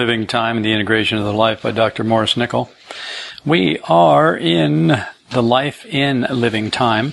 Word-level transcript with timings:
Living 0.00 0.26
Time 0.26 0.56
and 0.56 0.64
the 0.64 0.72
Integration 0.72 1.18
of 1.18 1.24
the 1.24 1.32
Life 1.34 1.60
by 1.60 1.72
Dr. 1.72 2.04
Maurice 2.04 2.32
Nicoll. 2.32 2.70
We 3.44 3.78
are 3.80 4.34
in 4.34 4.98
the 5.28 5.42
life 5.42 5.84
in 5.84 6.26
living 6.30 6.70
time. 6.70 7.12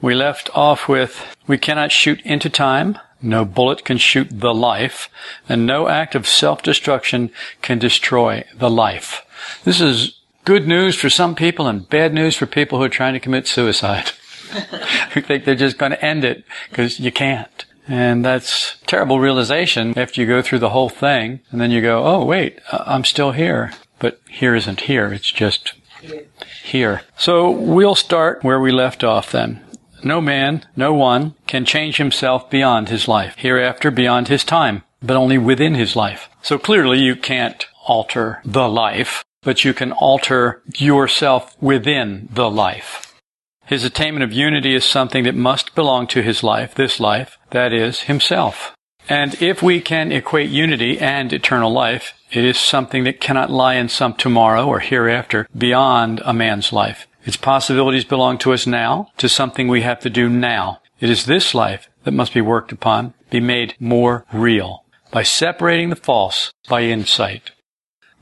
We 0.00 0.14
left 0.14 0.48
off 0.54 0.86
with 0.86 1.36
we 1.48 1.58
cannot 1.58 1.90
shoot 1.90 2.20
into 2.20 2.48
time, 2.48 2.96
no 3.20 3.44
bullet 3.44 3.84
can 3.84 3.98
shoot 3.98 4.28
the 4.30 4.54
life, 4.54 5.08
and 5.48 5.66
no 5.66 5.88
act 5.88 6.14
of 6.14 6.28
self-destruction 6.28 7.32
can 7.60 7.80
destroy 7.80 8.44
the 8.54 8.70
life. 8.70 9.22
This 9.64 9.80
is 9.80 10.20
good 10.44 10.68
news 10.68 10.94
for 10.94 11.10
some 11.10 11.34
people 11.34 11.66
and 11.66 11.88
bad 11.88 12.14
news 12.14 12.36
for 12.36 12.46
people 12.46 12.78
who 12.78 12.84
are 12.84 12.88
trying 12.88 13.14
to 13.14 13.20
commit 13.20 13.48
suicide. 13.48 14.12
who 15.12 15.22
think 15.22 15.44
they're 15.44 15.56
just 15.56 15.76
going 15.76 15.90
to 15.90 16.04
end 16.04 16.24
it 16.24 16.44
because 16.70 17.00
you 17.00 17.10
can't. 17.10 17.64
And 17.88 18.24
that's 18.24 18.76
terrible 18.86 19.18
realization 19.18 19.98
after 19.98 20.20
you 20.20 20.26
go 20.26 20.42
through 20.42 20.58
the 20.58 20.68
whole 20.68 20.90
thing 20.90 21.40
and 21.50 21.60
then 21.60 21.70
you 21.70 21.80
go, 21.80 22.04
oh 22.04 22.24
wait, 22.24 22.60
I'm 22.70 23.04
still 23.04 23.32
here. 23.32 23.72
But 23.98 24.20
here 24.28 24.54
isn't 24.54 24.82
here, 24.82 25.12
it's 25.12 25.30
just 25.30 25.72
here. 26.62 27.02
So 27.16 27.50
we'll 27.50 27.94
start 27.94 28.44
where 28.44 28.60
we 28.60 28.70
left 28.70 29.02
off 29.02 29.32
then. 29.32 29.64
No 30.04 30.20
man, 30.20 30.64
no 30.76 30.92
one, 30.92 31.34
can 31.46 31.64
change 31.64 31.96
himself 31.96 32.48
beyond 32.50 32.88
his 32.88 33.08
life, 33.08 33.34
hereafter 33.36 33.90
beyond 33.90 34.28
his 34.28 34.44
time, 34.44 34.84
but 35.02 35.16
only 35.16 35.38
within 35.38 35.74
his 35.74 35.96
life. 35.96 36.28
So 36.42 36.58
clearly 36.58 36.98
you 36.98 37.16
can't 37.16 37.66
alter 37.86 38.40
the 38.44 38.68
life, 38.68 39.24
but 39.42 39.64
you 39.64 39.74
can 39.74 39.92
alter 39.92 40.62
yourself 40.76 41.60
within 41.60 42.28
the 42.32 42.50
life. 42.50 43.07
His 43.68 43.84
attainment 43.84 44.24
of 44.24 44.32
unity 44.32 44.74
is 44.74 44.84
something 44.84 45.24
that 45.24 45.34
must 45.34 45.74
belong 45.74 46.06
to 46.08 46.22
his 46.22 46.42
life, 46.42 46.74
this 46.74 46.98
life, 46.98 47.36
that 47.50 47.70
is, 47.70 48.00
himself. 48.00 48.74
And 49.10 49.40
if 49.42 49.62
we 49.62 49.82
can 49.82 50.10
equate 50.10 50.48
unity 50.48 50.98
and 50.98 51.30
eternal 51.30 51.70
life, 51.70 52.14
it 52.32 52.46
is 52.46 52.58
something 52.58 53.04
that 53.04 53.20
cannot 53.20 53.50
lie 53.50 53.74
in 53.74 53.90
some 53.90 54.14
tomorrow 54.14 54.66
or 54.66 54.80
hereafter 54.80 55.46
beyond 55.56 56.22
a 56.24 56.32
man's 56.32 56.72
life. 56.72 57.06
Its 57.26 57.36
possibilities 57.36 58.06
belong 58.06 58.38
to 58.38 58.54
us 58.54 58.66
now, 58.66 59.10
to 59.18 59.28
something 59.28 59.68
we 59.68 59.82
have 59.82 60.00
to 60.00 60.08
do 60.08 60.30
now. 60.30 60.80
It 60.98 61.10
is 61.10 61.26
this 61.26 61.54
life 61.54 61.90
that 62.04 62.12
must 62.12 62.32
be 62.32 62.40
worked 62.40 62.72
upon, 62.72 63.12
be 63.28 63.40
made 63.40 63.74
more 63.78 64.24
real, 64.32 64.84
by 65.10 65.24
separating 65.24 65.90
the 65.90 65.96
false 65.96 66.52
by 66.70 66.84
insight. 66.84 67.50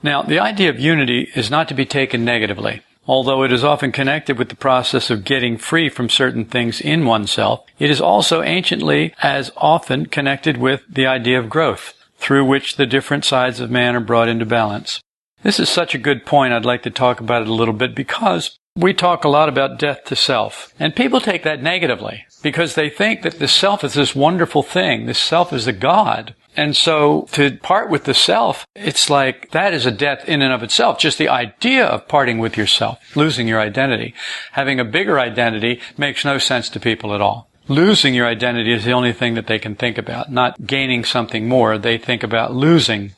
Now, 0.03 0.23
the 0.23 0.41
idea 0.41 0.71
of 0.71 0.81
unity 0.81 1.31
is 1.37 1.53
not 1.53 1.69
to 1.69 1.75
be 1.75 1.87
taken 1.87 2.25
negatively. 2.25 2.83
Although 3.09 3.45
it 3.45 3.53
is 3.53 3.63
often 3.63 3.93
connected 3.93 4.37
with 4.39 4.49
the 4.49 4.57
process 4.57 5.11
of 5.11 5.25
getting 5.25 5.59
free 5.59 5.89
from 5.89 6.09
certain 6.09 6.45
things 6.45 6.81
in 6.81 7.05
oneself, 7.05 7.65
it 7.79 7.89
is 7.89 8.01
also 8.01 8.43
anciently 8.43 9.15
as 9.23 9.53
often 9.57 10.07
connected 10.07 10.57
with 10.57 10.83
the 10.89 11.07
idea 11.07 11.39
of 11.39 11.49
growth, 11.49 11.95
through 12.19 12.45
which 12.45 12.77
the 12.77 12.87
different 12.87 13.25
sides 13.25 13.61
of 13.61 13.71
man 13.71 13.95
are 13.95 14.01
brought 14.01 14.29
into 14.29 14.45
balance. 14.45 15.01
This 15.43 15.61
is 15.61 15.69
such 15.69 15.95
a 15.95 15.99
good 15.99 16.27
point. 16.27 16.53
I'd 16.53 16.65
like 16.65 16.83
to 16.83 16.91
talk 16.91 17.21
about 17.21 17.43
it 17.43 17.49
a 17.49 17.55
little 17.55 17.75
bit 17.75 17.95
because 17.95 18.59
we 18.75 18.93
talk 18.93 19.25
a 19.25 19.29
lot 19.29 19.49
about 19.49 19.79
death 19.79 20.05
to 20.07 20.17
self, 20.17 20.75
and 20.79 20.97
people 20.97 21.21
take 21.21 21.45
that 21.45 21.63
negatively 21.63 22.27
because 22.47 22.77
they 22.77 22.89
think 22.89 23.23
that 23.23 23.41
the 23.41 23.49
self 23.49 23.83
is 23.83 23.95
this 23.95 24.15
wonderful 24.15 24.63
thing. 24.63 25.07
The 25.07 25.15
self 25.15 25.53
is 25.53 25.67
a 25.67 25.73
God. 25.73 26.33
And 26.57 26.77
so 26.77 27.27
to 27.33 27.57
part 27.57 27.91
with 27.91 28.05
the 28.05 28.15
self, 28.15 28.65
it's 28.77 29.11
like 29.11 29.51
that 29.51 29.75
is 29.75 29.85
a 29.85 29.91
death 29.91 30.29
in 30.29 30.43
and 30.43 30.53
of 30.53 30.63
itself. 30.63 31.01
Just 31.01 31.19
the 31.19 31.29
idea 31.29 31.85
of 31.85 32.07
parting 32.07 32.39
with 32.39 32.57
yourself, 32.57 33.01
losing 33.17 33.49
your 33.49 33.59
identity, 33.59 34.15
having 34.53 34.79
a 34.79 34.85
bigger 34.85 35.19
identity 35.19 35.81
makes 35.99 36.25
no 36.25 36.39
sense 36.39 36.69
to 36.69 36.79
people 36.79 37.13
at 37.17 37.21
all. 37.21 37.51
Losing 37.67 38.15
your 38.15 38.29
identity 38.29 38.73
is 38.73 38.85
the 38.85 38.93
only 38.93 39.13
thing 39.13 39.35
that 39.35 39.49
they 39.49 39.59
can 39.59 39.75
think 39.75 39.99
about, 39.99 40.31
not 40.31 40.65
gaining 40.65 41.05
something 41.05 41.49
more. 41.49 41.79
They 41.79 41.99
think 41.99 42.23
about 42.23 42.55
losing 42.55 43.11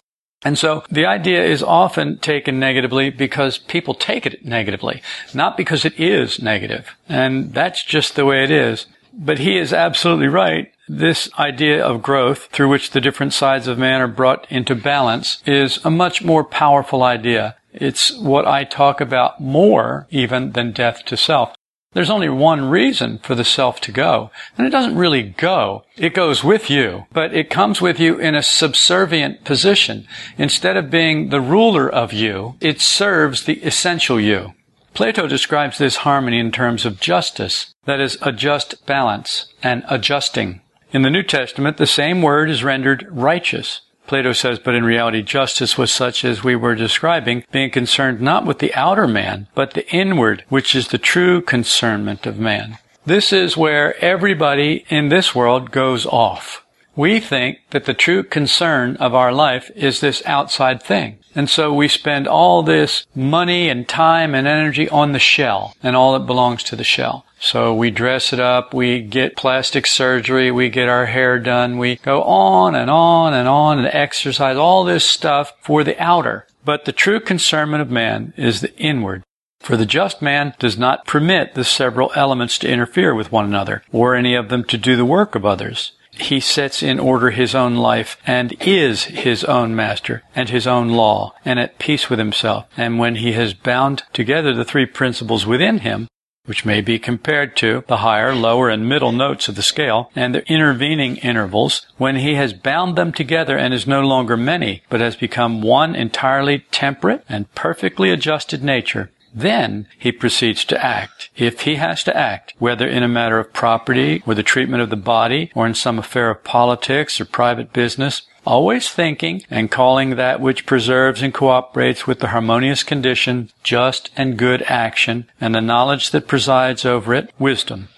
and 0.44 0.56
so 0.56 0.84
the 0.88 1.04
idea 1.04 1.44
is 1.44 1.64
often 1.64 2.18
taken 2.18 2.60
negatively 2.60 3.10
because 3.10 3.58
people 3.58 3.94
take 3.94 4.24
it 4.24 4.44
negatively, 4.44 5.02
not 5.34 5.56
because 5.56 5.84
it 5.84 5.98
is 5.98 6.40
negative. 6.40 6.94
And 7.08 7.52
that's 7.52 7.82
just 7.84 8.14
the 8.14 8.24
way 8.24 8.44
it 8.44 8.50
is. 8.52 8.86
But 9.12 9.38
he 9.38 9.56
is 9.56 9.72
absolutely 9.72 10.28
right. 10.28 10.72
This 10.88 11.30
idea 11.38 11.84
of 11.84 12.02
growth 12.02 12.48
through 12.52 12.68
which 12.68 12.90
the 12.90 13.00
different 13.00 13.34
sides 13.34 13.66
of 13.66 13.78
man 13.78 14.00
are 14.00 14.08
brought 14.08 14.50
into 14.50 14.74
balance 14.74 15.42
is 15.44 15.84
a 15.84 15.90
much 15.90 16.24
more 16.24 16.44
powerful 16.44 17.02
idea. 17.02 17.56
It's 17.72 18.16
what 18.16 18.46
I 18.46 18.64
talk 18.64 19.00
about 19.00 19.40
more 19.40 20.06
even 20.10 20.52
than 20.52 20.72
death 20.72 21.04
to 21.06 21.16
self. 21.16 21.54
There's 21.92 22.10
only 22.10 22.28
one 22.28 22.68
reason 22.68 23.18
for 23.18 23.34
the 23.34 23.44
self 23.44 23.80
to 23.82 23.92
go. 23.92 24.30
And 24.56 24.66
it 24.66 24.70
doesn't 24.70 24.96
really 24.96 25.22
go. 25.22 25.84
It 25.96 26.14
goes 26.14 26.44
with 26.44 26.68
you, 26.68 27.06
but 27.12 27.34
it 27.34 27.48
comes 27.48 27.80
with 27.80 27.98
you 27.98 28.18
in 28.18 28.34
a 28.34 28.42
subservient 28.42 29.44
position. 29.44 30.06
Instead 30.36 30.76
of 30.76 30.90
being 30.90 31.30
the 31.30 31.40
ruler 31.40 31.88
of 31.88 32.12
you, 32.12 32.56
it 32.60 32.80
serves 32.80 33.44
the 33.44 33.54
essential 33.62 34.20
you. 34.20 34.52
Plato 34.98 35.28
describes 35.28 35.78
this 35.78 35.98
harmony 35.98 36.40
in 36.40 36.50
terms 36.50 36.84
of 36.84 36.98
justice, 36.98 37.72
that 37.84 38.00
is, 38.00 38.18
a 38.20 38.32
just 38.32 38.84
balance 38.84 39.46
and 39.62 39.84
adjusting. 39.88 40.60
In 40.90 41.02
the 41.02 41.08
New 41.08 41.22
Testament, 41.22 41.76
the 41.76 41.86
same 41.86 42.20
word 42.20 42.50
is 42.50 42.64
rendered 42.64 43.06
righteous. 43.08 43.82
Plato 44.08 44.32
says, 44.32 44.58
but 44.58 44.74
in 44.74 44.82
reality, 44.82 45.22
justice 45.22 45.78
was 45.78 45.92
such 45.92 46.24
as 46.24 46.42
we 46.42 46.56
were 46.56 46.74
describing, 46.74 47.44
being 47.52 47.70
concerned 47.70 48.20
not 48.20 48.44
with 48.44 48.58
the 48.58 48.74
outer 48.74 49.06
man, 49.06 49.46
but 49.54 49.74
the 49.74 49.88
inward, 49.94 50.44
which 50.48 50.74
is 50.74 50.88
the 50.88 50.98
true 50.98 51.42
concernment 51.42 52.26
of 52.26 52.40
man. 52.40 52.78
This 53.06 53.32
is 53.32 53.56
where 53.56 53.96
everybody 54.04 54.84
in 54.88 55.10
this 55.10 55.32
world 55.32 55.70
goes 55.70 56.06
off. 56.06 56.66
We 56.98 57.20
think 57.20 57.60
that 57.70 57.84
the 57.84 57.94
true 57.94 58.24
concern 58.24 58.96
of 58.96 59.14
our 59.14 59.30
life 59.32 59.70
is 59.76 60.00
this 60.00 60.20
outside 60.26 60.82
thing. 60.82 61.20
And 61.32 61.48
so 61.48 61.72
we 61.72 61.86
spend 61.86 62.26
all 62.26 62.64
this 62.64 63.06
money 63.14 63.68
and 63.68 63.88
time 63.88 64.34
and 64.34 64.48
energy 64.48 64.88
on 64.88 65.12
the 65.12 65.20
shell 65.20 65.76
and 65.80 65.94
all 65.94 66.14
that 66.14 66.26
belongs 66.26 66.64
to 66.64 66.74
the 66.74 66.82
shell. 66.82 67.24
So 67.38 67.72
we 67.72 67.92
dress 67.92 68.32
it 68.32 68.40
up, 68.40 68.74
we 68.74 69.00
get 69.00 69.36
plastic 69.36 69.86
surgery, 69.86 70.50
we 70.50 70.70
get 70.70 70.88
our 70.88 71.06
hair 71.06 71.38
done, 71.38 71.78
we 71.78 71.94
go 71.94 72.24
on 72.24 72.74
and 72.74 72.90
on 72.90 73.32
and 73.32 73.46
on 73.46 73.78
and 73.78 73.86
exercise, 73.86 74.56
all 74.56 74.82
this 74.82 75.04
stuff 75.04 75.52
for 75.60 75.84
the 75.84 75.96
outer. 76.02 76.48
But 76.64 76.84
the 76.84 76.90
true 76.90 77.20
concernment 77.20 77.80
of 77.80 77.92
man 77.92 78.34
is 78.36 78.60
the 78.60 78.76
inward. 78.76 79.22
For 79.60 79.76
the 79.76 79.86
just 79.86 80.20
man 80.20 80.52
does 80.58 80.76
not 80.76 81.06
permit 81.06 81.54
the 81.54 81.62
several 81.62 82.10
elements 82.16 82.58
to 82.58 82.68
interfere 82.68 83.14
with 83.14 83.30
one 83.30 83.44
another, 83.44 83.84
or 83.92 84.16
any 84.16 84.34
of 84.34 84.48
them 84.48 84.64
to 84.64 84.76
do 84.76 84.96
the 84.96 85.04
work 85.04 85.36
of 85.36 85.46
others. 85.46 85.92
He 86.18 86.40
sets 86.40 86.82
in 86.82 86.98
order 86.98 87.30
his 87.30 87.54
own 87.54 87.76
life 87.76 88.16
and 88.26 88.54
is 88.60 89.04
his 89.04 89.44
own 89.44 89.74
master 89.74 90.22
and 90.34 90.48
his 90.48 90.66
own 90.66 90.88
law 90.88 91.34
and 91.44 91.58
at 91.58 91.78
peace 91.78 92.10
with 92.10 92.18
himself. 92.18 92.66
And 92.76 92.98
when 92.98 93.16
he 93.16 93.32
has 93.32 93.54
bound 93.54 94.02
together 94.12 94.52
the 94.52 94.64
three 94.64 94.86
principles 94.86 95.46
within 95.46 95.78
him, 95.78 96.08
which 96.48 96.64
may 96.64 96.80
be 96.80 96.98
compared 96.98 97.54
to 97.54 97.84
the 97.88 97.98
higher, 97.98 98.34
lower, 98.34 98.70
and 98.70 98.88
middle 98.88 99.12
notes 99.12 99.48
of 99.48 99.54
the 99.54 99.62
scale, 99.62 100.10
and 100.16 100.34
the 100.34 100.50
intervening 100.50 101.16
intervals, 101.18 101.86
when 101.98 102.16
he 102.16 102.36
has 102.36 102.54
bound 102.54 102.96
them 102.96 103.12
together 103.12 103.58
and 103.58 103.74
is 103.74 103.86
no 103.86 104.00
longer 104.00 104.34
many, 104.34 104.82
but 104.88 104.98
has 104.98 105.14
become 105.14 105.60
one 105.60 105.94
entirely 105.94 106.60
temperate 106.70 107.22
and 107.28 107.54
perfectly 107.54 108.10
adjusted 108.10 108.64
nature, 108.64 109.10
then 109.34 109.86
he 109.98 110.12
proceeds 110.12 110.64
to 110.66 110.84
act. 110.84 111.30
If 111.36 111.62
he 111.62 111.76
has 111.76 112.04
to 112.04 112.16
act, 112.16 112.54
whether 112.58 112.86
in 112.88 113.02
a 113.02 113.08
matter 113.08 113.38
of 113.38 113.52
property 113.52 114.22
or 114.26 114.34
the 114.34 114.42
treatment 114.42 114.82
of 114.82 114.90
the 114.90 114.96
body 114.96 115.50
or 115.54 115.66
in 115.66 115.74
some 115.74 115.98
affair 115.98 116.30
of 116.30 116.44
politics 116.44 117.20
or 117.20 117.24
private 117.24 117.72
business, 117.72 118.22
always 118.44 118.88
thinking 118.88 119.42
and 119.50 119.70
calling 119.70 120.10
that 120.10 120.40
which 120.40 120.66
preserves 120.66 121.22
and 121.22 121.34
cooperates 121.34 122.06
with 122.06 122.20
the 122.20 122.28
harmonious 122.28 122.82
condition 122.82 123.50
just 123.62 124.10
and 124.16 124.38
good 124.38 124.62
action, 124.62 125.28
and 125.40 125.54
the 125.54 125.60
knowledge 125.60 126.10
that 126.10 126.26
presides 126.26 126.84
over 126.84 127.14
it 127.14 127.32
wisdom. 127.38 127.88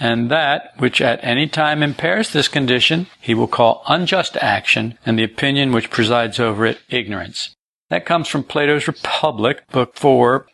And 0.00 0.30
that 0.30 0.72
which 0.78 1.00
at 1.00 1.20
any 1.22 1.48
time 1.48 1.82
impairs 1.82 2.32
this 2.32 2.48
condition, 2.48 3.08
he 3.20 3.34
will 3.34 3.48
call 3.48 3.82
unjust 3.88 4.36
action, 4.36 4.96
and 5.04 5.18
the 5.18 5.24
opinion 5.24 5.72
which 5.72 5.90
presides 5.90 6.38
over 6.38 6.64
it 6.64 6.78
ignorance. 6.88 7.54
That 7.90 8.06
comes 8.06 8.28
from 8.28 8.44
Plato's 8.44 8.86
Republic, 8.86 9.66
Book 9.72 9.96
4. 9.96 10.46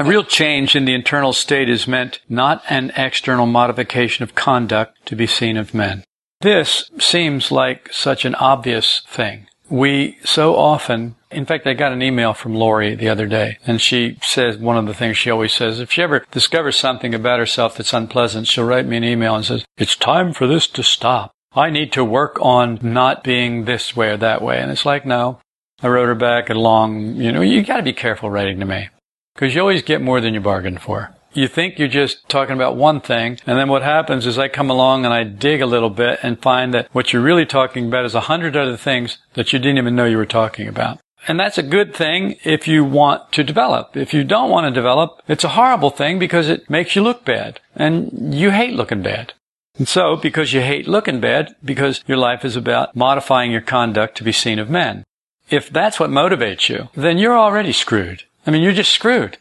A 0.00 0.04
real 0.04 0.22
change 0.22 0.76
in 0.76 0.84
the 0.84 0.94
internal 0.94 1.32
state 1.32 1.68
is 1.68 1.88
meant 1.88 2.20
not 2.28 2.62
an 2.70 2.92
external 2.96 3.46
modification 3.46 4.22
of 4.22 4.36
conduct 4.36 5.04
to 5.06 5.16
be 5.16 5.26
seen 5.26 5.56
of 5.56 5.74
men. 5.74 6.04
This 6.40 6.88
seems 7.00 7.50
like 7.50 7.92
such 7.92 8.24
an 8.24 8.36
obvious 8.36 9.02
thing. 9.08 9.48
We 9.68 10.18
so 10.22 10.54
often, 10.54 11.16
in 11.32 11.46
fact, 11.46 11.66
I 11.66 11.74
got 11.74 11.90
an 11.90 12.00
email 12.00 12.32
from 12.32 12.54
Lori 12.54 12.94
the 12.94 13.08
other 13.08 13.26
day, 13.26 13.58
and 13.66 13.80
she 13.80 14.18
says 14.22 14.56
one 14.56 14.76
of 14.76 14.86
the 14.86 14.94
things 14.94 15.16
she 15.16 15.30
always 15.30 15.52
says, 15.52 15.80
if 15.80 15.90
she 15.90 16.02
ever 16.02 16.24
discovers 16.30 16.76
something 16.76 17.12
about 17.12 17.40
herself 17.40 17.76
that's 17.76 17.92
unpleasant, 17.92 18.46
she'll 18.46 18.64
write 18.64 18.86
me 18.86 18.98
an 18.98 19.04
email 19.04 19.34
and 19.34 19.44
says, 19.44 19.64
it's 19.76 19.96
time 19.96 20.32
for 20.32 20.46
this 20.46 20.68
to 20.68 20.84
stop. 20.84 21.32
I 21.52 21.70
need 21.70 21.90
to 21.94 22.04
work 22.04 22.38
on 22.40 22.78
not 22.82 23.24
being 23.24 23.64
this 23.64 23.96
way 23.96 24.10
or 24.10 24.16
that 24.18 24.42
way. 24.42 24.60
And 24.60 24.70
it's 24.70 24.86
like, 24.86 25.04
no. 25.04 25.40
I 25.82 25.88
wrote 25.88 26.06
her 26.06 26.14
back 26.14 26.50
a 26.50 26.54
long, 26.54 27.16
you 27.16 27.32
know, 27.32 27.40
you 27.40 27.64
gotta 27.64 27.82
be 27.82 27.92
careful 27.92 28.30
writing 28.30 28.60
to 28.60 28.64
me. 28.64 28.90
Cause 29.38 29.54
you 29.54 29.60
always 29.60 29.82
get 29.82 30.02
more 30.02 30.20
than 30.20 30.34
you 30.34 30.40
bargained 30.40 30.82
for 30.82 31.14
you 31.38 31.48
think 31.48 31.78
you're 31.78 31.88
just 31.88 32.28
talking 32.28 32.54
about 32.54 32.76
one 32.76 33.00
thing, 33.00 33.38
and 33.46 33.58
then 33.58 33.68
what 33.68 33.82
happens 33.82 34.26
is 34.26 34.38
I 34.38 34.48
come 34.48 34.70
along 34.70 35.04
and 35.04 35.14
I 35.14 35.24
dig 35.24 35.60
a 35.60 35.66
little 35.66 35.90
bit 35.90 36.18
and 36.22 36.40
find 36.40 36.74
that 36.74 36.88
what 36.92 37.12
you're 37.12 37.22
really 37.22 37.46
talking 37.46 37.86
about 37.86 38.04
is 38.04 38.14
a 38.14 38.22
hundred 38.22 38.56
other 38.56 38.76
things 38.76 39.18
that 39.34 39.52
you 39.52 39.58
didn't 39.58 39.78
even 39.78 39.94
know 39.94 40.04
you 40.04 40.16
were 40.16 40.26
talking 40.26 40.68
about. 40.68 40.98
And 41.26 41.38
that's 41.38 41.58
a 41.58 41.62
good 41.62 41.94
thing 41.94 42.36
if 42.44 42.66
you 42.66 42.84
want 42.84 43.32
to 43.32 43.44
develop. 43.44 43.96
If 43.96 44.14
you 44.14 44.24
don't 44.24 44.50
want 44.50 44.66
to 44.66 44.70
develop, 44.80 45.20
it's 45.28 45.44
a 45.44 45.50
horrible 45.50 45.90
thing 45.90 46.18
because 46.18 46.48
it 46.48 46.70
makes 46.70 46.96
you 46.96 47.02
look 47.02 47.24
bad. 47.24 47.60
And 47.74 48.34
you 48.34 48.50
hate 48.50 48.72
looking 48.72 49.02
bad. 49.02 49.34
And 49.76 49.86
so, 49.86 50.16
because 50.16 50.52
you 50.52 50.60
hate 50.60 50.88
looking 50.88 51.20
bad, 51.20 51.54
because 51.64 52.02
your 52.06 52.16
life 52.16 52.44
is 52.44 52.56
about 52.56 52.96
modifying 52.96 53.52
your 53.52 53.60
conduct 53.60 54.16
to 54.16 54.24
be 54.24 54.32
seen 54.32 54.58
of 54.58 54.70
men. 54.70 55.04
If 55.50 55.70
that's 55.70 56.00
what 56.00 56.10
motivates 56.10 56.68
you, 56.68 56.88
then 56.94 57.18
you're 57.18 57.38
already 57.38 57.72
screwed. 57.72 58.24
I 58.48 58.50
mean, 58.50 58.62
you're 58.62 58.72
just 58.72 58.94
screwed. 58.94 59.36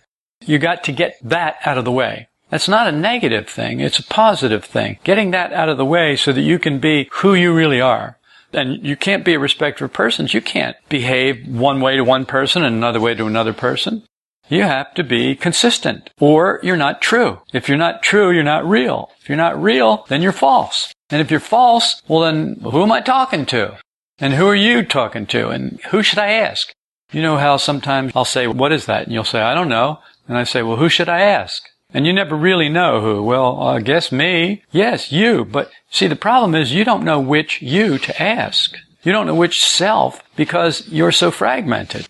You 0.45 0.59
got 0.59 0.83
to 0.83 0.91
get 0.91 1.17
that 1.23 1.55
out 1.63 1.77
of 1.77 1.85
the 1.85 1.93
way. 1.93 2.27
That's 2.49 2.67
not 2.67 2.87
a 2.87 2.91
negative 2.91 3.47
thing. 3.47 3.79
It's 3.79 3.99
a 3.99 4.03
positive 4.03 4.65
thing. 4.65 4.99
Getting 5.05 5.31
that 5.31 5.53
out 5.53 5.69
of 5.69 5.77
the 5.77 5.85
way 5.85 6.17
so 6.17 6.33
that 6.33 6.41
you 6.41 6.59
can 6.59 6.79
be 6.79 7.07
who 7.13 7.33
you 7.33 7.53
really 7.53 7.79
are. 7.79 8.17
And 8.51 8.85
you 8.85 8.97
can't 8.97 9.23
be 9.23 9.33
a 9.33 9.39
respecter 9.39 9.85
of 9.85 9.93
persons. 9.93 10.33
You 10.33 10.41
can't 10.41 10.75
behave 10.89 11.47
one 11.47 11.79
way 11.79 11.95
to 11.95 12.03
one 12.03 12.25
person 12.25 12.65
and 12.65 12.75
another 12.75 12.99
way 12.99 13.15
to 13.15 13.25
another 13.25 13.53
person. 13.53 14.03
You 14.49 14.63
have 14.63 14.93
to 14.95 15.05
be 15.05 15.35
consistent 15.35 16.09
or 16.19 16.59
you're 16.61 16.75
not 16.75 17.01
true. 17.01 17.39
If 17.53 17.69
you're 17.69 17.77
not 17.77 18.03
true, 18.03 18.31
you're 18.31 18.43
not 18.43 18.67
real. 18.67 19.09
If 19.21 19.29
you're 19.29 19.37
not 19.37 19.61
real, 19.61 20.05
then 20.09 20.21
you're 20.21 20.33
false. 20.33 20.93
And 21.09 21.21
if 21.21 21.31
you're 21.31 21.39
false, 21.39 22.01
well 22.09 22.21
then 22.21 22.59
who 22.61 22.83
am 22.83 22.91
I 22.91 22.99
talking 22.99 23.45
to? 23.47 23.77
And 24.19 24.33
who 24.33 24.47
are 24.47 24.55
you 24.55 24.83
talking 24.83 25.27
to? 25.27 25.47
And 25.47 25.79
who 25.91 26.03
should 26.03 26.19
I 26.19 26.31
ask? 26.33 26.73
You 27.11 27.21
know 27.21 27.37
how 27.37 27.57
sometimes 27.57 28.11
I'll 28.15 28.25
say, 28.25 28.47
what 28.47 28.73
is 28.73 28.85
that? 28.85 29.03
And 29.03 29.13
you'll 29.13 29.23
say, 29.23 29.41
I 29.41 29.53
don't 29.53 29.69
know. 29.69 29.99
And 30.27 30.37
I 30.37 30.43
say, 30.43 30.61
well, 30.61 30.75
who 30.77 30.89
should 30.89 31.07
I 31.07 31.21
ask? 31.21 31.63
And 31.93 32.05
you 32.05 32.11
never 32.11 32.35
really 32.35 32.67
know 32.67 32.99
who. 32.99 33.23
Well, 33.23 33.61
I 33.61 33.79
guess 33.79 34.11
me. 34.11 34.63
Yes, 34.71 35.11
you. 35.11 35.45
But 35.45 35.71
see, 35.89 36.07
the 36.07 36.17
problem 36.17 36.53
is 36.53 36.73
you 36.73 36.83
don't 36.83 37.05
know 37.05 37.19
which 37.19 37.61
you 37.61 37.97
to 37.97 38.21
ask. 38.21 38.75
You 39.03 39.13
don't 39.13 39.25
know 39.25 39.35
which 39.35 39.65
self 39.65 40.21
because 40.35 40.85
you're 40.89 41.13
so 41.13 41.31
fragmented. 41.31 42.07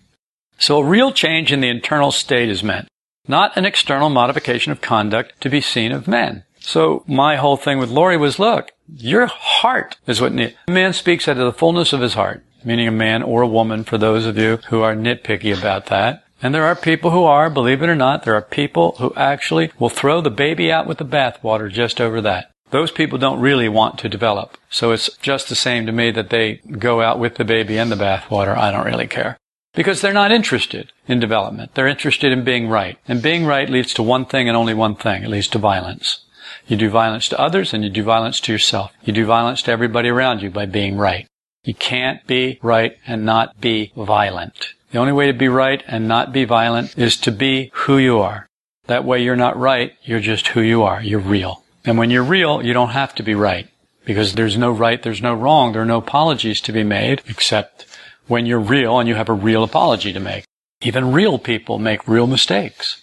So 0.58 0.78
a 0.78 0.84
real 0.84 1.12
change 1.12 1.52
in 1.52 1.60
the 1.60 1.68
internal 1.68 2.10
state 2.10 2.48
is 2.48 2.64
meant, 2.64 2.88
not 3.28 3.56
an 3.56 3.64
external 3.64 4.08
modification 4.08 4.72
of 4.72 4.80
conduct 4.80 5.40
to 5.42 5.48
be 5.48 5.60
seen 5.60 5.92
of 5.92 6.08
men. 6.08 6.42
So 6.58 7.04
my 7.06 7.36
whole 7.36 7.56
thing 7.56 7.78
with 7.78 7.90
Lori 7.90 8.16
was, 8.16 8.40
look, 8.40 8.72
your 8.92 9.26
heart 9.26 9.96
is 10.08 10.20
what 10.20 10.32
need. 10.32 10.56
A 10.66 10.72
man 10.72 10.92
speaks 10.92 11.28
out 11.28 11.38
of 11.38 11.44
the 11.44 11.56
fullness 11.56 11.92
of 11.92 12.00
his 12.00 12.14
heart, 12.14 12.44
meaning 12.68 12.86
a 12.86 12.92
man 12.92 13.22
or 13.22 13.40
a 13.40 13.48
woman 13.48 13.82
for 13.82 13.96
those 13.96 14.26
of 14.26 14.36
you 14.36 14.58
who 14.68 14.82
are 14.82 14.94
nitpicky 14.94 15.56
about 15.58 15.86
that. 15.86 16.22
And 16.42 16.54
there 16.54 16.66
are 16.66 16.76
people 16.76 17.12
who 17.12 17.24
are, 17.24 17.48
believe 17.48 17.82
it 17.82 17.88
or 17.88 17.96
not, 17.96 18.24
there 18.24 18.34
are 18.34 18.42
people 18.42 18.94
who 18.98 19.14
actually 19.16 19.72
will 19.78 19.88
throw 19.88 20.20
the 20.20 20.30
baby 20.30 20.70
out 20.70 20.86
with 20.86 20.98
the 20.98 21.04
bathwater 21.06 21.72
just 21.72 21.98
over 21.98 22.20
that. 22.20 22.50
Those 22.70 22.90
people 22.90 23.18
don't 23.18 23.40
really 23.40 23.70
want 23.70 23.98
to 24.00 24.08
develop. 24.10 24.58
So 24.68 24.92
it's 24.92 25.08
just 25.22 25.48
the 25.48 25.54
same 25.54 25.86
to 25.86 25.92
me 25.92 26.10
that 26.10 26.28
they 26.28 26.56
go 26.56 27.00
out 27.00 27.18
with 27.18 27.36
the 27.36 27.44
baby 27.44 27.78
and 27.78 27.90
the 27.90 27.96
bathwater. 27.96 28.54
I 28.54 28.70
don't 28.70 28.84
really 28.84 29.06
care. 29.08 29.38
Because 29.74 30.02
they're 30.02 30.12
not 30.12 30.30
interested 30.30 30.92
in 31.06 31.20
development. 31.20 31.74
They're 31.74 31.88
interested 31.88 32.32
in 32.32 32.44
being 32.44 32.68
right. 32.68 32.98
And 33.08 33.22
being 33.22 33.46
right 33.46 33.70
leads 33.70 33.94
to 33.94 34.02
one 34.02 34.26
thing 34.26 34.46
and 34.46 34.56
only 34.58 34.74
one 34.74 34.94
thing. 34.94 35.22
It 35.22 35.30
leads 35.30 35.48
to 35.48 35.58
violence. 35.58 36.20
You 36.66 36.76
do 36.76 36.90
violence 36.90 37.30
to 37.30 37.40
others 37.40 37.72
and 37.72 37.82
you 37.82 37.88
do 37.88 38.02
violence 38.02 38.40
to 38.40 38.52
yourself. 38.52 38.92
You 39.02 39.14
do 39.14 39.24
violence 39.24 39.62
to 39.62 39.72
everybody 39.72 40.10
around 40.10 40.42
you 40.42 40.50
by 40.50 40.66
being 40.66 40.98
right. 40.98 41.26
You 41.64 41.74
can't 41.74 42.26
be 42.26 42.58
right 42.62 42.96
and 43.06 43.24
not 43.24 43.60
be 43.60 43.92
violent. 43.96 44.74
The 44.90 44.98
only 44.98 45.12
way 45.12 45.26
to 45.26 45.32
be 45.32 45.48
right 45.48 45.82
and 45.86 46.08
not 46.08 46.32
be 46.32 46.44
violent 46.44 46.96
is 46.96 47.16
to 47.18 47.32
be 47.32 47.70
who 47.74 47.98
you 47.98 48.20
are. 48.20 48.46
That 48.86 49.04
way 49.04 49.22
you're 49.22 49.36
not 49.36 49.58
right, 49.58 49.92
you're 50.02 50.20
just 50.20 50.48
who 50.48 50.62
you 50.62 50.82
are. 50.82 51.02
You're 51.02 51.20
real. 51.20 51.62
And 51.84 51.98
when 51.98 52.10
you're 52.10 52.22
real, 52.22 52.64
you 52.64 52.72
don't 52.72 52.90
have 52.90 53.14
to 53.16 53.22
be 53.22 53.34
right. 53.34 53.68
Because 54.06 54.34
there's 54.34 54.56
no 54.56 54.70
right, 54.70 55.02
there's 55.02 55.20
no 55.20 55.34
wrong, 55.34 55.72
there 55.72 55.82
are 55.82 55.86
no 55.86 55.98
apologies 55.98 56.62
to 56.62 56.72
be 56.72 56.82
made, 56.84 57.20
except 57.26 57.84
when 58.26 58.46
you're 58.46 58.58
real 58.58 58.98
and 58.98 59.08
you 59.08 59.14
have 59.14 59.28
a 59.28 59.34
real 59.34 59.62
apology 59.62 60.12
to 60.14 60.20
make. 60.20 60.44
Even 60.80 61.12
real 61.12 61.38
people 61.38 61.78
make 61.78 62.08
real 62.08 62.26
mistakes. 62.26 63.02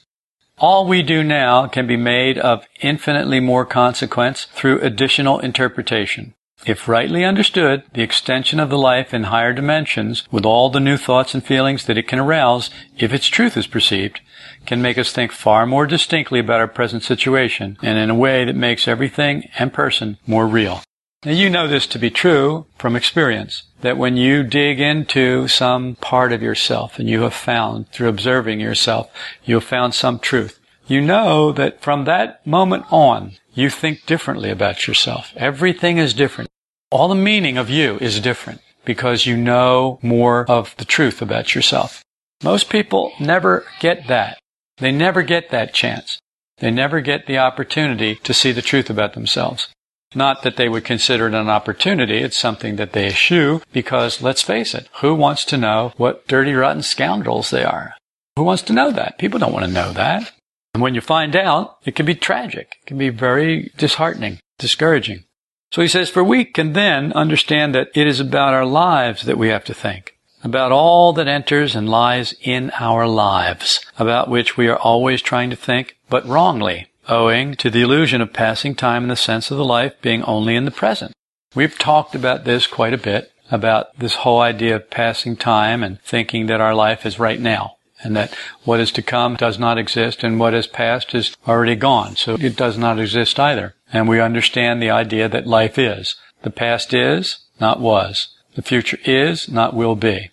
All 0.58 0.88
we 0.88 1.04
do 1.04 1.24
now 1.24 1.68
can 1.68 1.86
be 1.86 1.98
made 1.98 2.38
of 2.38 2.66
infinitely 2.82 3.40
more 3.40 3.66
consequence 3.66 4.46
through 4.46 4.80
additional 4.80 5.40
interpretation. 5.40 6.34
If 6.66 6.88
rightly 6.88 7.24
understood, 7.24 7.84
the 7.94 8.02
extension 8.02 8.60
of 8.60 8.70
the 8.70 8.78
life 8.78 9.14
in 9.14 9.26
higher 9.26 9.54
dimensions, 9.54 10.24
with 10.32 10.46
all 10.46 10.70
the 10.70 10.80
new 10.80 10.98
thoughts 10.98 11.34
and 11.34 11.46
feelings 11.46 11.86
that 11.86 11.98
it 11.98 12.08
can 12.08 12.18
arouse, 12.18 12.72
if 12.98 13.14
its 13.14 13.28
truth 13.28 13.56
is 13.56 13.68
perceived, 13.68 14.20
can 14.66 14.82
make 14.82 14.98
us 14.98 15.12
think 15.12 15.32
far 15.32 15.68
more 15.68 15.86
distinctly 15.86 16.40
about 16.40 16.60
our 16.60 16.68
present 16.68 17.04
situation, 17.04 17.78
and 17.84 18.00
in 18.00 18.10
a 18.10 18.16
way 18.16 18.46
that 18.46 18.56
makes 18.56 18.88
everything 18.88 19.48
and 19.60 19.74
person 19.74 20.18
more 20.26 20.48
real. 20.48 20.82
Now 21.24 21.34
you 21.34 21.50
know 21.50 21.68
this 21.68 21.86
to 21.88 22.00
be 22.00 22.10
true 22.10 22.66
from 22.78 22.96
experience, 22.96 23.64
that 23.82 23.98
when 23.98 24.18
you 24.18 24.42
dig 24.42 24.80
into 24.80 25.48
some 25.48 25.96
part 25.96 26.32
of 26.32 26.42
yourself 26.42 26.98
and 26.98 27.08
you 27.08 27.22
have 27.22 27.34
found, 27.34 27.90
through 27.90 28.10
observing 28.10 28.60
yourself, 28.60 29.12
you 29.44 29.56
have 29.56 29.64
found 29.64 29.94
some 29.94 30.18
truth, 30.18 30.60
you 30.88 31.02
know 31.02 31.52
that 31.52 31.82
from 31.82 32.06
that 32.06 32.46
moment 32.46 32.86
on, 32.92 33.34
you 33.56 33.70
think 33.70 34.06
differently 34.06 34.52
about 34.52 34.86
yourself. 34.86 35.34
Everything 35.36 35.98
is 35.98 36.14
different. 36.14 36.50
All 36.92 37.08
the 37.08 37.16
meaning 37.16 37.58
of 37.58 37.70
you 37.70 37.98
is 38.00 38.20
different 38.20 38.62
because 38.84 39.26
you 39.26 39.36
know 39.36 39.98
more 40.04 40.46
of 40.50 40.76
the 40.78 40.86
truth 40.86 41.22
about 41.22 41.56
yourself. 41.56 42.04
Most 42.44 42.70
people 42.70 43.14
never 43.20 43.66
get 43.80 44.08
that. 44.08 44.38
They 44.78 44.92
never 44.92 45.24
get 45.24 45.50
that 45.50 45.74
chance. 45.74 46.20
They 46.58 46.70
never 46.70 47.02
get 47.02 47.26
the 47.26 47.38
opportunity 47.38 48.16
to 48.16 48.34
see 48.34 48.52
the 48.52 48.62
truth 48.62 48.90
about 48.90 49.14
themselves. 49.14 49.70
Not 50.14 50.44
that 50.44 50.56
they 50.56 50.70
would 50.70 50.86
consider 50.86 51.28
it 51.28 51.34
an 51.34 51.50
opportunity, 51.50 52.20
it's 52.20 52.38
something 52.38 52.76
that 52.78 52.94
they 52.94 53.08
eschew 53.08 53.62
because, 53.74 54.22
let's 54.22 54.42
face 54.42 54.74
it, 54.74 54.88
who 55.02 55.14
wants 55.14 55.44
to 55.46 55.58
know 55.58 55.94
what 55.98 56.28
dirty, 56.28 56.54
rotten 56.54 56.84
scoundrels 56.84 57.50
they 57.50 57.64
are? 57.64 57.96
Who 58.38 58.44
wants 58.44 58.64
to 58.64 58.74
know 58.74 58.92
that? 58.92 59.18
People 59.18 59.40
don't 59.40 59.54
want 59.54 59.66
to 59.66 59.72
know 59.72 59.92
that. 59.94 60.32
And 60.76 60.82
when 60.82 60.94
you 60.94 61.00
find 61.00 61.38
out, 61.38 61.78
it 61.86 61.96
can 61.96 62.06
be 62.06 62.16
tragic. 62.16 62.76
It 62.82 62.86
can 62.86 62.98
be 62.98 63.08
very 63.08 63.72
disheartening, 63.78 64.40
discouraging. 64.58 65.24
So 65.72 65.82
he 65.82 65.88
says, 65.88 66.10
for 66.10 66.22
we 66.22 66.44
can 66.44 66.74
then 66.74 67.14
understand 67.14 67.74
that 67.74 67.92
it 67.96 68.06
is 68.06 68.20
about 68.20 68.54
our 68.54 68.66
lives 68.66 69.24
that 69.24 69.38
we 69.38 69.48
have 69.48 69.64
to 69.64 69.74
think, 69.74 70.18
about 70.44 70.74
all 70.74 71.14
that 71.14 71.30
enters 71.30 71.78
and 71.78 71.88
lies 71.88 72.36
in 72.42 72.72
our 72.78 73.08
lives, 73.08 73.86
about 73.98 74.30
which 74.30 74.58
we 74.58 74.68
are 74.68 74.76
always 74.78 75.22
trying 75.22 75.50
to 75.50 75.56
think, 75.56 75.96
but 76.10 76.28
wrongly, 76.28 76.88
owing 77.08 77.56
to 77.56 77.70
the 77.70 77.82
illusion 77.82 78.20
of 78.20 78.34
passing 78.34 78.76
time 78.76 79.04
in 79.04 79.10
the 79.10 79.16
sense 79.16 79.52
of 79.52 79.58
the 79.58 79.64
life 79.64 79.94
being 80.02 80.24
only 80.24 80.58
in 80.58 80.66
the 80.66 80.72
present. 80.72 81.14
We've 81.56 81.80
talked 81.80 82.16
about 82.16 82.44
this 82.44 82.68
quite 82.68 82.94
a 82.94 82.98
bit, 82.98 83.32
about 83.50 83.98
this 83.98 84.16
whole 84.16 84.42
idea 84.42 84.76
of 84.76 84.90
passing 84.90 85.38
time 85.38 85.84
and 85.84 86.02
thinking 86.02 86.48
that 86.48 86.60
our 86.60 86.76
life 86.76 87.06
is 87.06 87.18
right 87.18 87.40
now 87.40 87.76
and 88.06 88.16
that 88.16 88.34
what 88.64 88.80
is 88.80 88.92
to 88.92 89.02
come 89.02 89.36
does 89.36 89.58
not 89.58 89.78
exist 89.78 90.24
and 90.24 90.40
what 90.40 90.54
is 90.54 90.68
past 90.68 91.16
is 91.16 91.36
already 91.48 91.76
gone. 91.76 92.16
So 92.16 92.36
it 92.36 92.56
does 92.56 92.78
not 92.78 93.00
exist 93.00 93.40
either. 93.40 93.76
And 93.92 94.08
we 94.08 94.20
understand 94.20 94.82
the 94.82 94.92
idea 94.92 95.28
that 95.28 95.48
life 95.48 95.78
is. 95.80 96.16
The 96.44 96.52
past 96.52 96.94
is, 96.94 97.40
not 97.60 97.80
was. 97.80 98.30
The 98.56 98.62
future 98.62 99.00
is, 99.04 99.50
not 99.50 99.74
will 99.74 99.96
be. 99.96 100.30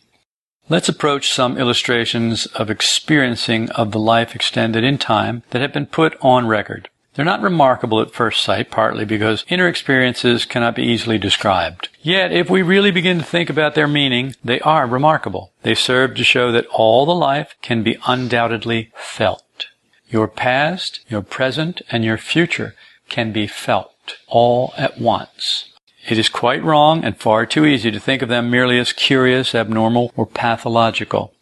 Let's 0.69 0.88
approach 0.88 1.33
some 1.33 1.59
illustrations 1.59 2.47
of 2.47 2.71
experiencing 2.71 3.71
of 3.71 3.91
the 3.91 3.99
life 3.99 4.35
extended 4.35 4.85
in 4.85 4.99
time 4.99 5.43
that 5.50 5.62
have 5.62 5.73
been 5.73 5.87
put 5.87 6.17
on 6.21 6.47
record. 6.47 6.88
They're 7.14 7.25
not 7.25 7.42
remarkable 7.42 8.00
at 8.00 8.11
first 8.11 8.42
sight, 8.42 8.71
partly 8.71 9.04
because 9.04 9.45
inner 9.49 9.69
experiences 9.69 10.47
cannot 10.47 10.75
be 10.75 10.85
easily 10.85 11.19
described. 11.19 11.90
Yet, 12.00 12.33
if 12.33 12.49
we 12.49 12.62
really 12.62 12.90
begin 12.90 13.19
to 13.19 13.25
think 13.25 13.50
about 13.50 13.75
their 13.75 13.88
meaning, 13.88 14.35
they 14.42 14.61
are 14.61 14.87
remarkable. 14.87 15.52
They 15.62 15.75
serve 15.75 16.14
to 16.14 16.25
show 16.25 16.50
that 16.52 16.66
all 16.69 17.04
the 17.04 17.14
life 17.14 17.54
can 17.61 17.83
be 17.83 17.99
undoubtedly 18.07 18.92
felt. 18.95 19.66
Your 20.09 20.26
past, 20.26 21.00
your 21.09 21.23
present, 21.23 21.83
and 21.90 22.02
your 22.02 22.19
future 22.19 22.75
can 23.11 23.31
be 23.31 23.47
felt 23.47 24.16
all 24.26 24.73
at 24.78 24.99
once. 24.99 25.69
It 26.09 26.19
is 26.19 26.28
quite 26.28 26.64
wrong 26.64 27.04
and 27.04 27.16
far 27.16 27.47
too 27.47 27.66
easy 27.66 27.90
to 27.90 28.00
think 28.00 28.23
of 28.23 28.28
them 28.28 28.50
merely 28.50 28.78
as 28.78 28.92
curious, 28.92 29.54
abnormal, 29.54 30.12
or 30.16 30.26
pathological. 30.26 31.35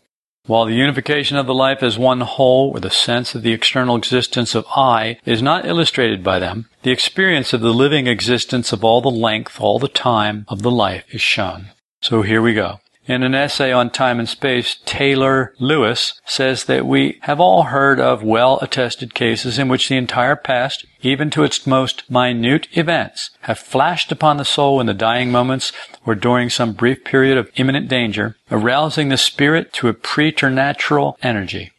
While 0.47 0.65
the 0.65 0.75
unification 0.75 1.37
of 1.37 1.47
the 1.47 1.55
life 1.55 1.83
as 1.83 1.99
one 1.99 2.23
whole 2.23 2.73
with 2.73 2.85
a 2.85 2.91
sense 2.91 3.35
of 3.35 3.43
the 3.43 3.53
external 3.53 3.97
existence 3.97 4.55
of 4.55 4.67
I 4.75 5.19
is 5.25 5.43
not 5.43 5.67
illustrated 5.67 6.25
by 6.25 6.39
them, 6.39 6.69
the 6.83 6.91
experience 6.91 7.53
of 7.53 7.61
the 7.61 7.75
living 7.75 8.07
existence 8.07 8.73
of 8.73 8.83
all 8.83 9.01
the 9.01 9.11
length, 9.11 9.61
all 9.61 9.79
the 9.79 9.89
time 9.89 10.47
of 10.49 10.63
the 10.63 10.71
life 10.71 11.05
is 11.11 11.21
shown. 11.21 11.71
So 12.01 12.23
here 12.23 12.41
we 12.41 12.55
go. 12.55 12.81
In 13.07 13.23
an 13.23 13.35
essay 13.35 13.73
on 13.73 13.91
time 13.91 14.21
and 14.21 14.29
space, 14.29 14.79
Tayler 14.87 15.49
Lewis 15.59 16.21
says 16.25 16.65
that 16.67 16.87
we 16.87 17.19
have 17.23 17.41
all 17.41 17.65
heard 17.65 17.99
of 17.99 18.23
well 18.23 18.59
attested 18.63 19.15
cases 19.15 19.59
in 19.59 19.69
which 19.69 19.89
the 19.89 19.97
entire 19.97 20.37
past, 20.37 20.87
even 21.03 21.29
to 21.31 21.43
its 21.43 21.67
most 21.67 22.09
minute 22.09 22.69
events, 22.73 23.31
have 23.41 23.59
flashed 23.59 24.13
upon 24.13 24.37
the 24.37 24.45
soul 24.45 24.81
in 24.81 24.87
the 24.87 24.95
dying 24.95 25.33
moments 25.33 25.73
or 26.07 26.15
during 26.15 26.51
some 26.51 26.73
brief 26.73 27.05
period 27.05 27.37
of 27.37 27.51
imminent 27.57 27.89
danger, 27.89 28.37
arousing 28.51 29.09
the 29.09 29.17
spirit 29.17 29.73
to 29.75 29.89
a 29.89 29.95
preternatural 29.95 31.19
energy. 31.23 31.71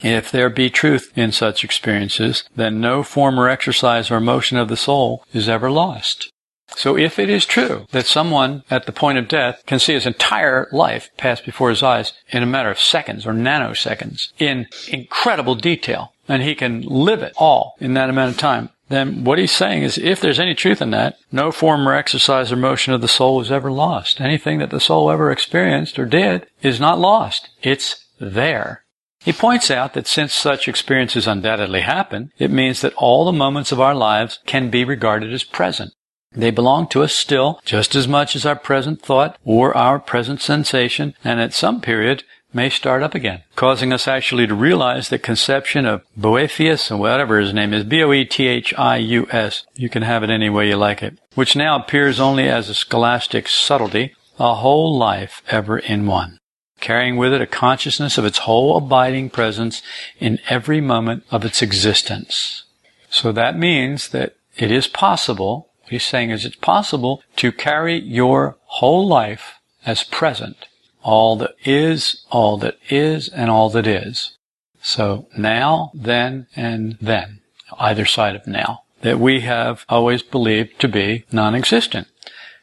If 0.00 0.30
there 0.30 0.48
be 0.48 0.70
truth 0.70 1.12
in 1.14 1.32
such 1.32 1.62
experiences, 1.62 2.44
then 2.56 2.80
no 2.80 3.02
form 3.02 3.38
or 3.38 3.48
exercise 3.48 4.10
or 4.10 4.20
motion 4.20 4.56
of 4.56 4.68
the 4.68 4.76
soul 4.76 5.24
is 5.32 5.48
ever 5.48 5.70
lost. 5.70 6.32
So 6.76 6.96
if 6.96 7.18
it 7.18 7.28
is 7.28 7.44
true 7.44 7.86
that 7.90 8.06
someone 8.06 8.62
at 8.70 8.86
the 8.86 8.92
point 8.92 9.18
of 9.18 9.28
death 9.28 9.62
can 9.66 9.78
see 9.78 9.94
his 9.94 10.06
entire 10.06 10.68
life 10.72 11.10
pass 11.16 11.40
before 11.40 11.68
his 11.68 11.82
eyes 11.82 12.12
in 12.28 12.42
a 12.42 12.46
matter 12.46 12.70
of 12.70 12.78
seconds 12.78 13.26
or 13.26 13.32
nanoseconds 13.32 14.32
in 14.38 14.66
incredible 14.88 15.56
detail, 15.56 16.14
and 16.28 16.42
he 16.42 16.54
can 16.54 16.82
live 16.82 17.22
it 17.22 17.32
all 17.36 17.74
in 17.80 17.94
that 17.94 18.08
amount 18.08 18.30
of 18.30 18.38
time, 18.38 18.70
then 18.90 19.22
what 19.22 19.38
he's 19.38 19.52
saying 19.52 19.84
is 19.84 19.98
if 19.98 20.20
there's 20.20 20.40
any 20.40 20.54
truth 20.54 20.82
in 20.82 20.90
that, 20.90 21.16
no 21.30 21.52
form 21.52 21.88
or 21.88 21.94
exercise 21.94 22.50
or 22.50 22.56
motion 22.56 22.92
of 22.92 23.00
the 23.00 23.08
soul 23.08 23.40
is 23.40 23.50
ever 23.50 23.70
lost. 23.70 24.20
Anything 24.20 24.58
that 24.58 24.70
the 24.70 24.80
soul 24.80 25.10
ever 25.10 25.30
experienced 25.30 25.98
or 25.98 26.04
did 26.04 26.46
is 26.60 26.80
not 26.80 26.98
lost. 26.98 27.50
It's 27.62 28.04
there. 28.18 28.84
He 29.20 29.32
points 29.32 29.70
out 29.70 29.94
that 29.94 30.08
since 30.08 30.34
such 30.34 30.66
experiences 30.66 31.28
undoubtedly 31.28 31.82
happen, 31.82 32.32
it 32.38 32.50
means 32.50 32.80
that 32.80 32.94
all 32.94 33.24
the 33.24 33.32
moments 33.32 33.70
of 33.70 33.80
our 33.80 33.94
lives 33.94 34.40
can 34.46 34.70
be 34.70 34.84
regarded 34.84 35.32
as 35.32 35.44
present. 35.44 35.92
They 36.32 36.50
belong 36.50 36.88
to 36.88 37.02
us 37.02 37.12
still 37.12 37.60
just 37.64 37.94
as 37.94 38.08
much 38.08 38.34
as 38.34 38.44
our 38.44 38.56
present 38.56 39.02
thought 39.02 39.38
or 39.44 39.76
our 39.76 40.00
present 40.00 40.40
sensation, 40.40 41.14
and 41.22 41.40
at 41.40 41.52
some 41.52 41.80
period 41.80 42.24
may 42.52 42.68
start 42.68 43.02
up 43.02 43.14
again, 43.14 43.42
causing 43.56 43.92
us 43.92 44.08
actually 44.08 44.46
to 44.46 44.54
realize 44.54 45.08
that 45.08 45.22
conception 45.22 45.86
of 45.86 46.02
Boethius, 46.16 46.90
or 46.90 46.96
whatever 46.96 47.38
his 47.38 47.54
name 47.54 47.72
is, 47.72 47.84
B-O-E-T-H-I-U-S, 47.84 49.66
you 49.74 49.88
can 49.88 50.02
have 50.02 50.22
it 50.22 50.30
any 50.30 50.50
way 50.50 50.68
you 50.68 50.76
like 50.76 51.02
it, 51.02 51.18
which 51.34 51.56
now 51.56 51.76
appears 51.76 52.18
only 52.18 52.48
as 52.48 52.68
a 52.68 52.74
scholastic 52.74 53.48
subtlety, 53.48 54.14
a 54.38 54.56
whole 54.56 54.96
life 54.96 55.42
ever 55.48 55.78
in 55.78 56.06
one, 56.06 56.38
carrying 56.80 57.16
with 57.16 57.32
it 57.32 57.42
a 57.42 57.46
consciousness 57.46 58.18
of 58.18 58.24
its 58.24 58.38
whole 58.38 58.76
abiding 58.76 59.30
presence 59.30 59.82
in 60.18 60.38
every 60.48 60.80
moment 60.80 61.24
of 61.30 61.44
its 61.44 61.62
existence. 61.62 62.64
So 63.10 63.32
that 63.32 63.58
means 63.58 64.08
that 64.10 64.36
it 64.56 64.70
is 64.70 64.86
possible, 64.86 65.70
what 65.82 65.92
he's 65.92 66.04
saying 66.04 66.30
is 66.30 66.44
it's 66.44 66.56
possible 66.56 67.22
to 67.36 67.52
carry 67.52 67.96
your 67.96 68.56
whole 68.64 69.06
life 69.06 69.54
as 69.84 70.04
present 70.04 70.66
all 71.02 71.36
that 71.36 71.54
is, 71.64 72.24
all 72.30 72.56
that 72.58 72.78
is, 72.88 73.28
and 73.28 73.50
all 73.50 73.70
that 73.70 73.86
is. 73.86 74.36
So 74.82 75.26
now, 75.36 75.90
then, 75.94 76.46
and 76.56 76.96
then, 77.00 77.40
either 77.78 78.06
side 78.06 78.34
of 78.36 78.46
now, 78.46 78.82
that 79.02 79.18
we 79.18 79.40
have 79.40 79.84
always 79.88 80.22
believed 80.22 80.80
to 80.80 80.88
be 80.88 81.24
non-existent. 81.32 82.08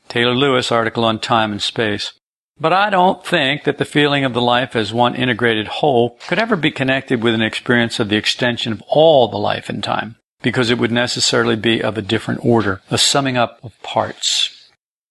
Tayler 0.10 0.36
Lewis 0.36 0.72
article 0.72 1.03
on 1.03 1.20
time 1.20 1.51
and 1.51 1.62
space. 1.62 2.13
But 2.60 2.74
I 2.74 2.89
don't 2.89 3.24
think 3.24 3.65
that 3.65 3.77
the 3.77 3.86
feeling 3.86 4.25
of 4.25 4.34
the 4.34 4.41
life 4.41 4.75
as 4.75 4.91
one 4.91 5.13
integrated 5.13 5.67
whole 5.67 6.17
could 6.27 6.39
ever 6.39 6.56
be 6.56 6.72
connected 6.72 7.22
with 7.22 7.36
an 7.36 7.41
experience 7.41 8.00
of 8.00 8.10
the 8.10 8.17
extension 8.17 8.74
of 8.74 8.82
all 8.88 9.27
the 9.27 9.38
life 9.38 9.70
in 9.70 9.82
time, 9.82 10.15
because 10.41 10.72
it 10.72 10.79
would 10.79 10.91
necessarily 10.91 11.56
be 11.56 11.84
of 11.84 12.00
a 12.00 12.01
different 12.01 12.44
order, 12.44 12.82
a 12.89 12.98
summing 12.98 13.38
up 13.38 13.60
of 13.63 13.79
parts. 13.84 14.57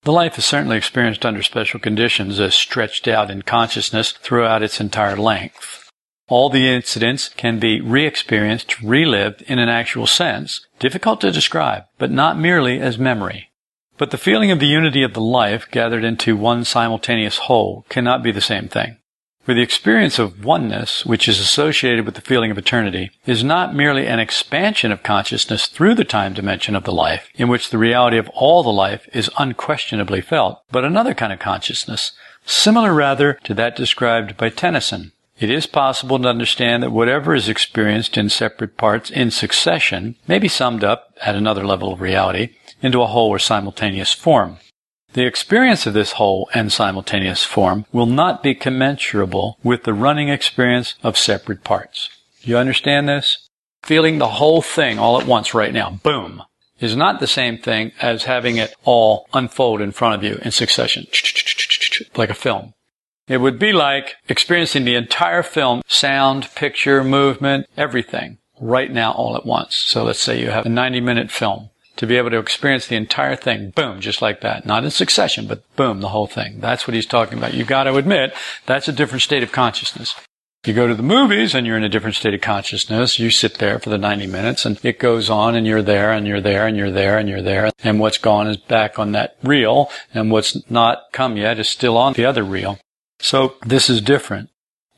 The 0.06 0.12
life 0.12 0.38
is 0.38 0.44
certainly 0.44 0.76
experienced 0.76 1.26
under 1.26 1.42
special 1.42 1.80
conditions 1.80 2.38
as 2.38 2.54
stretched 2.54 3.08
out 3.08 3.28
in 3.28 3.42
consciousness 3.42 4.12
throughout 4.12 4.62
its 4.62 4.80
entire 4.80 5.16
length. 5.16 5.90
All 6.28 6.48
the 6.48 6.68
incidents 6.68 7.28
can 7.28 7.58
be 7.58 7.80
re-experienced, 7.80 8.80
relived 8.80 9.42
in 9.42 9.58
an 9.58 9.68
actual 9.68 10.06
sense, 10.06 10.64
difficult 10.78 11.20
to 11.22 11.32
describe, 11.32 11.86
but 11.98 12.12
not 12.12 12.38
merely 12.38 12.80
as 12.80 12.98
memory. 12.98 13.50
But 13.98 14.12
the 14.12 14.16
feeling 14.16 14.52
of 14.52 14.60
the 14.60 14.68
unity 14.68 15.02
of 15.02 15.12
the 15.12 15.20
life 15.20 15.68
gathered 15.72 16.04
into 16.04 16.36
one 16.36 16.64
simultaneous 16.64 17.38
whole 17.38 17.84
cannot 17.88 18.22
be 18.22 18.30
the 18.30 18.40
same 18.40 18.68
thing. 18.68 18.98
For 19.46 19.54
the 19.54 19.62
experience 19.62 20.18
of 20.18 20.44
oneness, 20.44 21.06
which 21.06 21.28
is 21.28 21.38
associated 21.38 22.04
with 22.04 22.16
the 22.16 22.20
feeling 22.20 22.50
of 22.50 22.58
eternity, 22.58 23.12
is 23.26 23.44
not 23.44 23.76
merely 23.76 24.04
an 24.04 24.18
expansion 24.18 24.90
of 24.90 25.04
consciousness 25.04 25.68
through 25.68 25.94
the 25.94 26.02
time 26.02 26.34
dimension 26.34 26.74
of 26.74 26.82
the 26.82 26.92
life, 26.92 27.28
in 27.36 27.46
which 27.46 27.70
the 27.70 27.78
reality 27.78 28.18
of 28.18 28.28
all 28.30 28.64
the 28.64 28.72
life 28.72 29.08
is 29.12 29.30
unquestionably 29.38 30.20
felt, 30.20 30.62
but 30.72 30.84
another 30.84 31.14
kind 31.14 31.32
of 31.32 31.38
consciousness, 31.38 32.10
similar 32.44 32.92
rather 32.92 33.34
to 33.44 33.54
that 33.54 33.76
described 33.76 34.36
by 34.36 34.48
Tennyson. 34.48 35.12
It 35.38 35.48
is 35.48 35.68
possible 35.68 36.18
to 36.18 36.28
understand 36.28 36.82
that 36.82 36.90
whatever 36.90 37.32
is 37.32 37.48
experienced 37.48 38.18
in 38.18 38.28
separate 38.30 38.76
parts 38.76 39.10
in 39.10 39.30
succession 39.30 40.16
may 40.26 40.40
be 40.40 40.48
summed 40.48 40.82
up, 40.82 41.14
at 41.22 41.36
another 41.36 41.64
level 41.64 41.92
of 41.92 42.00
reality, 42.00 42.56
into 42.82 43.00
a 43.00 43.06
whole 43.06 43.28
or 43.28 43.38
simultaneous 43.38 44.12
form. 44.12 44.58
The 45.16 45.24
experience 45.24 45.86
of 45.86 45.94
this 45.94 46.12
whole 46.12 46.50
and 46.52 46.70
simultaneous 46.70 47.42
form 47.42 47.86
will 47.90 48.04
not 48.04 48.42
be 48.42 48.54
commensurable 48.54 49.58
with 49.62 49.84
the 49.84 49.94
running 49.94 50.28
experience 50.28 50.94
of 51.02 51.16
separate 51.16 51.64
parts. 51.64 52.10
You 52.42 52.58
understand 52.58 53.08
this? 53.08 53.48
Feeling 53.82 54.18
the 54.18 54.36
whole 54.36 54.60
thing 54.60 54.98
all 54.98 55.18
at 55.18 55.26
once 55.26 55.54
right 55.54 55.72
now, 55.72 55.98
boom, 56.02 56.42
is 56.80 56.94
not 56.94 57.18
the 57.18 57.26
same 57.26 57.56
thing 57.56 57.92
as 57.98 58.24
having 58.24 58.58
it 58.58 58.74
all 58.84 59.26
unfold 59.32 59.80
in 59.80 59.90
front 59.90 60.16
of 60.16 60.22
you 60.22 60.38
in 60.42 60.50
succession, 60.50 61.06
like 62.14 62.28
a 62.28 62.34
film. 62.34 62.74
It 63.26 63.38
would 63.38 63.58
be 63.58 63.72
like 63.72 64.16
experiencing 64.28 64.84
the 64.84 64.96
entire 64.96 65.42
film, 65.42 65.80
sound, 65.86 66.50
picture, 66.54 67.02
movement, 67.02 67.68
everything, 67.74 68.36
right 68.60 68.92
now 68.92 69.12
all 69.12 69.34
at 69.34 69.46
once. 69.46 69.76
So 69.76 70.04
let's 70.04 70.20
say 70.20 70.38
you 70.38 70.50
have 70.50 70.66
a 70.66 70.68
90 70.68 71.00
minute 71.00 71.30
film 71.30 71.70
to 71.96 72.06
be 72.06 72.16
able 72.16 72.30
to 72.30 72.38
experience 72.38 72.86
the 72.86 72.96
entire 72.96 73.36
thing, 73.36 73.70
boom, 73.70 74.00
just 74.00 74.22
like 74.22 74.40
that. 74.42 74.66
Not 74.66 74.84
in 74.84 74.90
succession, 74.90 75.46
but 75.46 75.62
boom, 75.76 76.00
the 76.00 76.08
whole 76.08 76.26
thing. 76.26 76.60
That's 76.60 76.86
what 76.86 76.94
he's 76.94 77.06
talking 77.06 77.38
about. 77.38 77.54
You've 77.54 77.66
got 77.66 77.84
to 77.84 77.96
admit, 77.96 78.34
that's 78.66 78.88
a 78.88 78.92
different 78.92 79.22
state 79.22 79.42
of 79.42 79.52
consciousness. 79.52 80.14
You 80.66 80.74
go 80.74 80.88
to 80.88 80.96
the 80.96 81.02
movies 81.02 81.54
and 81.54 81.64
you're 81.64 81.76
in 81.76 81.84
a 81.84 81.88
different 81.88 82.16
state 82.16 82.34
of 82.34 82.40
consciousness. 82.40 83.20
You 83.20 83.30
sit 83.30 83.58
there 83.58 83.78
for 83.78 83.88
the 83.88 83.98
90 83.98 84.26
minutes 84.26 84.66
and 84.66 84.84
it 84.84 84.98
goes 84.98 85.30
on 85.30 85.54
and 85.54 85.64
you're 85.64 85.82
there 85.82 86.10
and 86.10 86.26
you're 86.26 86.40
there 86.40 86.66
and 86.66 86.76
you're 86.76 86.90
there 86.90 87.18
and 87.18 87.28
you're 87.28 87.42
there. 87.42 87.70
And 87.84 88.00
what's 88.00 88.18
gone 88.18 88.48
is 88.48 88.56
back 88.56 88.98
on 88.98 89.12
that 89.12 89.36
reel 89.44 89.88
and 90.12 90.32
what's 90.32 90.68
not 90.68 91.04
come 91.12 91.36
yet 91.36 91.60
is 91.60 91.68
still 91.68 91.96
on 91.96 92.14
the 92.14 92.24
other 92.24 92.42
reel. 92.42 92.80
So 93.20 93.54
this 93.64 93.88
is 93.88 94.00
different. 94.00 94.50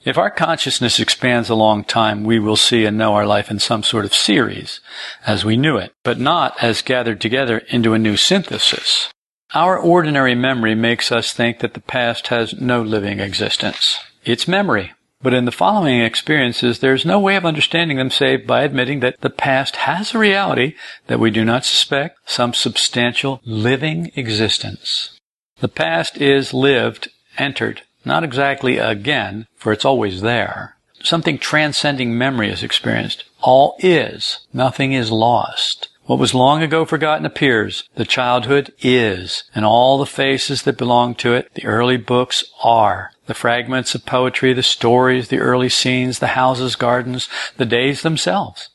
If 0.08 0.16
our 0.16 0.30
consciousness 0.30 0.98
expands 0.98 1.50
a 1.50 1.54
long 1.54 1.84
time, 1.84 2.24
we 2.24 2.38
will 2.38 2.56
see 2.56 2.86
and 2.86 2.96
know 2.96 3.12
our 3.12 3.26
life 3.26 3.50
in 3.50 3.58
some 3.58 3.82
sort 3.82 4.06
of 4.06 4.14
series, 4.14 4.80
as 5.26 5.44
we 5.44 5.54
knew 5.54 5.76
it, 5.76 5.92
but 6.02 6.18
not 6.18 6.56
as 6.62 6.80
gathered 6.80 7.20
together 7.20 7.58
into 7.68 7.92
a 7.92 7.98
new 7.98 8.16
synthesis. 8.16 9.10
Our 9.52 9.78
ordinary 9.78 10.34
memory 10.34 10.74
makes 10.74 11.12
us 11.12 11.34
think 11.34 11.58
that 11.58 11.74
the 11.74 11.82
past 11.82 12.28
has 12.28 12.58
no 12.58 12.80
living 12.80 13.20
existence. 13.20 13.98
It's 14.24 14.48
memory. 14.48 14.94
But 15.20 15.34
in 15.34 15.44
the 15.44 15.52
following 15.52 16.00
experiences, 16.00 16.78
there 16.78 16.94
is 16.94 17.04
no 17.04 17.20
way 17.20 17.36
of 17.36 17.44
understanding 17.44 17.98
them 17.98 18.08
save 18.08 18.46
by 18.46 18.62
admitting 18.62 19.00
that 19.00 19.20
the 19.20 19.28
past 19.28 19.76
has 19.76 20.14
a 20.14 20.18
reality 20.18 20.74
that 21.08 21.20
we 21.20 21.30
do 21.30 21.44
not 21.44 21.66
suspect, 21.66 22.18
some 22.24 22.54
substantial 22.54 23.42
living 23.44 24.10
existence. 24.16 25.18
The 25.60 25.68
past 25.68 26.16
is 26.16 26.54
lived, 26.54 27.10
entered, 27.36 27.82
not 28.08 28.24
exactly 28.24 28.78
again, 28.78 29.46
for 29.54 29.72
it's 29.72 29.84
always 29.84 30.22
there. 30.22 30.76
Something 31.04 31.38
transcending 31.38 32.18
memory 32.18 32.50
is 32.50 32.64
experienced. 32.64 33.24
All 33.40 33.76
is. 33.78 34.40
Nothing 34.52 34.92
is 34.92 35.12
lost. 35.12 35.88
What 36.06 36.18
was 36.18 36.34
long 36.34 36.62
ago 36.62 36.84
forgotten 36.84 37.26
appears. 37.26 37.88
The 37.94 38.04
childhood 38.04 38.72
is, 38.80 39.44
and 39.54 39.64
all 39.64 39.98
the 39.98 40.06
faces 40.06 40.62
that 40.62 40.78
belong 40.78 41.14
to 41.16 41.34
it, 41.34 41.52
the 41.54 41.66
early 41.66 41.98
books 41.98 42.44
are. 42.64 43.10
The 43.26 43.34
fragments 43.34 43.94
of 43.94 44.06
poetry, 44.06 44.54
the 44.54 44.62
stories, 44.62 45.28
the 45.28 45.38
early 45.38 45.68
scenes, 45.68 46.18
the 46.18 46.28
houses, 46.28 46.76
gardens, 46.76 47.28
the 47.58 47.66
days 47.66 48.00
themselves. 48.02 48.70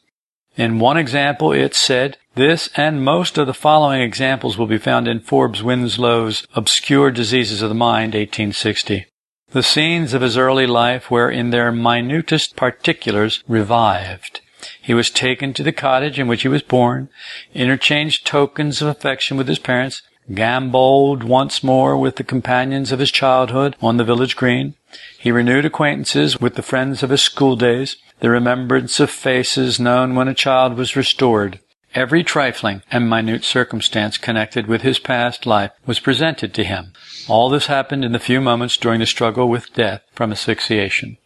In 0.56 0.78
one 0.78 0.98
example, 0.98 1.52
it 1.52 1.74
said, 1.74 2.18
this 2.36 2.70
and 2.75 3.04
most 3.04 3.40
of 3.40 3.48
the 3.48 3.54
following 3.54 4.02
examples 4.02 4.58
will 4.58 4.68
be 4.68 4.78
found 4.78 5.08
in 5.08 5.20
Forbes 5.20 5.63
Winslow's 5.63 6.46
Obscure 6.54 7.10
Diseases 7.10 7.63
of 7.63 7.70
the 7.70 7.75
Mind, 7.75 8.13
1860. 8.13 9.08
The 9.53 9.62
scenes 9.62 10.15
of 10.15 10.24
his 10.24 10.36
early 10.36 10.65
life 10.65 11.12
were 11.12 11.29
in 11.29 11.51
their 11.51 11.72
minutest 11.72 12.55
particulars 12.55 13.43
revived. 13.48 14.41
He 14.81 14.95
was 14.95 15.12
taken 15.12 15.53
to 15.53 15.62
the 15.62 15.72
cottage 15.72 16.17
in 16.17 16.27
which 16.27 16.41
he 16.41 16.48
was 16.48 16.63
born, 16.63 17.10
interchanged 17.53 18.25
tokens 18.25 18.81
of 18.81 18.88
affection 18.88 19.38
with 19.38 19.48
his 19.48 19.60
parents, 19.60 20.01
gamboled 20.33 21.24
once 21.24 21.63
more 21.63 21.95
with 21.95 22.15
the 22.15 22.24
companions 22.24 22.91
of 22.91 22.98
his 22.98 23.12
childhood 23.12 23.75
on 23.79 23.98
the 23.98 24.03
village 24.03 24.36
green. 24.36 24.74
He 25.19 25.31
renewed 25.31 25.65
acquaintances 25.65 26.41
with 26.41 26.55
the 26.55 26.63
friends 26.63 27.03
of 27.03 27.12
his 27.12 27.22
school 27.22 27.55
days. 27.55 27.98
The 28.22 28.31
remembrance 28.31 29.00
of 29.00 29.12
faces 29.12 29.79
known 29.79 30.15
when 30.15 30.27
a 30.27 30.33
child 30.33 30.77
was 30.77 30.95
restored. 30.95 31.60
Every 31.95 32.23
trifling 32.23 32.81
and 32.91 33.09
minute 33.09 33.43
circumstance 33.43 34.17
connected 34.17 34.65
with 34.65 34.81
his 34.81 34.97
past 34.97 35.45
life 35.45 35.71
was 35.85 36.00
presented 36.00 36.53
to 36.55 36.63
him. 36.63 36.93
All 37.27 37.50
this 37.50 37.67
happened 37.67 38.03
in 38.03 38.13
the 38.13 38.19
few 38.19 38.41
moments 38.41 38.77
during 38.77 39.00
the 39.00 39.05
struggle 39.05 39.47
with 39.47 39.73
death 39.73 40.01
from 40.13 40.31
asphyxiation. 40.31 41.17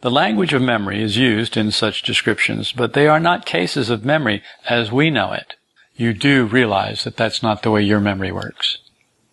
The 0.00 0.10
language 0.10 0.52
of 0.52 0.62
memory 0.62 1.02
is 1.02 1.16
used 1.16 1.56
in 1.56 1.70
such 1.70 2.02
descriptions, 2.02 2.72
but 2.72 2.92
they 2.92 3.06
are 3.06 3.20
not 3.20 3.46
cases 3.46 3.88
of 3.88 4.04
memory 4.04 4.42
as 4.68 4.90
we 4.90 5.10
know 5.10 5.32
it. 5.32 5.54
You 5.94 6.12
do 6.12 6.44
realize 6.44 7.04
that 7.04 7.16
that's 7.16 7.42
not 7.42 7.62
the 7.62 7.70
way 7.70 7.82
your 7.82 8.00
memory 8.00 8.32
works. 8.32 8.78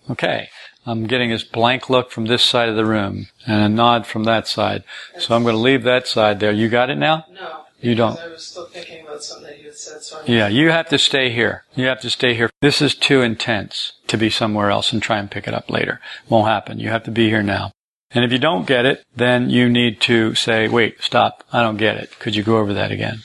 Okay. 0.09 0.49
I'm 0.85 1.07
getting 1.07 1.29
this 1.29 1.43
blank 1.43 1.89
look 1.89 2.11
from 2.11 2.25
this 2.25 2.43
side 2.43 2.69
of 2.69 2.75
the 2.75 2.85
room 2.85 3.27
and 3.47 3.61
a 3.63 3.69
nod 3.69 4.05
from 4.05 4.25
that 4.25 4.47
side. 4.47 4.83
So 5.17 5.35
I'm 5.35 5.43
going 5.43 5.55
to 5.55 5.61
leave 5.61 5.83
that 5.83 6.07
side 6.07 6.39
there. 6.39 6.51
You 6.51 6.69
got 6.69 6.89
it 6.89 6.97
now? 6.97 7.25
No. 7.31 7.62
You 7.83 7.95
don't. 7.95 8.17
I 8.17 8.29
was 8.29 8.45
still 8.45 8.65
thinking 8.65 9.05
about 9.05 9.23
something 9.23 9.47
that 9.47 9.59
you 9.59 9.65
had 9.65 9.75
said. 9.75 10.01
So 10.01 10.19
I'm 10.19 10.25
Yeah, 10.25 10.47
you 10.47 10.69
have 10.69 10.87
to 10.87 10.97
stay 10.97 11.29
here. 11.31 11.65
You 11.75 11.85
have 11.87 11.99
to 12.01 12.09
stay 12.09 12.33
here. 12.33 12.49
This 12.61 12.81
is 12.81 12.95
too 12.95 13.21
intense 13.21 13.91
to 14.07 14.17
be 14.17 14.29
somewhere 14.29 14.71
else 14.71 14.93
and 14.93 15.03
try 15.03 15.19
and 15.19 15.29
pick 15.29 15.49
it 15.49 15.53
up 15.53 15.69
later. 15.69 15.99
Won't 16.29 16.47
happen. 16.47 16.79
You 16.79 16.89
have 16.89 17.03
to 17.03 17.11
be 17.11 17.27
here 17.27 17.43
now. 17.43 17.71
And 18.11 18.23
if 18.23 18.31
you 18.31 18.39
don't 18.39 18.65
get 18.65 18.85
it, 18.85 19.03
then 19.13 19.49
you 19.49 19.67
need 19.67 19.99
to 20.01 20.33
say, 20.33 20.69
wait, 20.69 21.01
stop. 21.01 21.43
I 21.51 21.61
don't 21.61 21.77
get 21.77 21.97
it. 21.97 22.17
Could 22.19 22.35
you 22.35 22.43
go 22.43 22.57
over 22.57 22.73
that 22.73 22.91
again? 22.91 23.23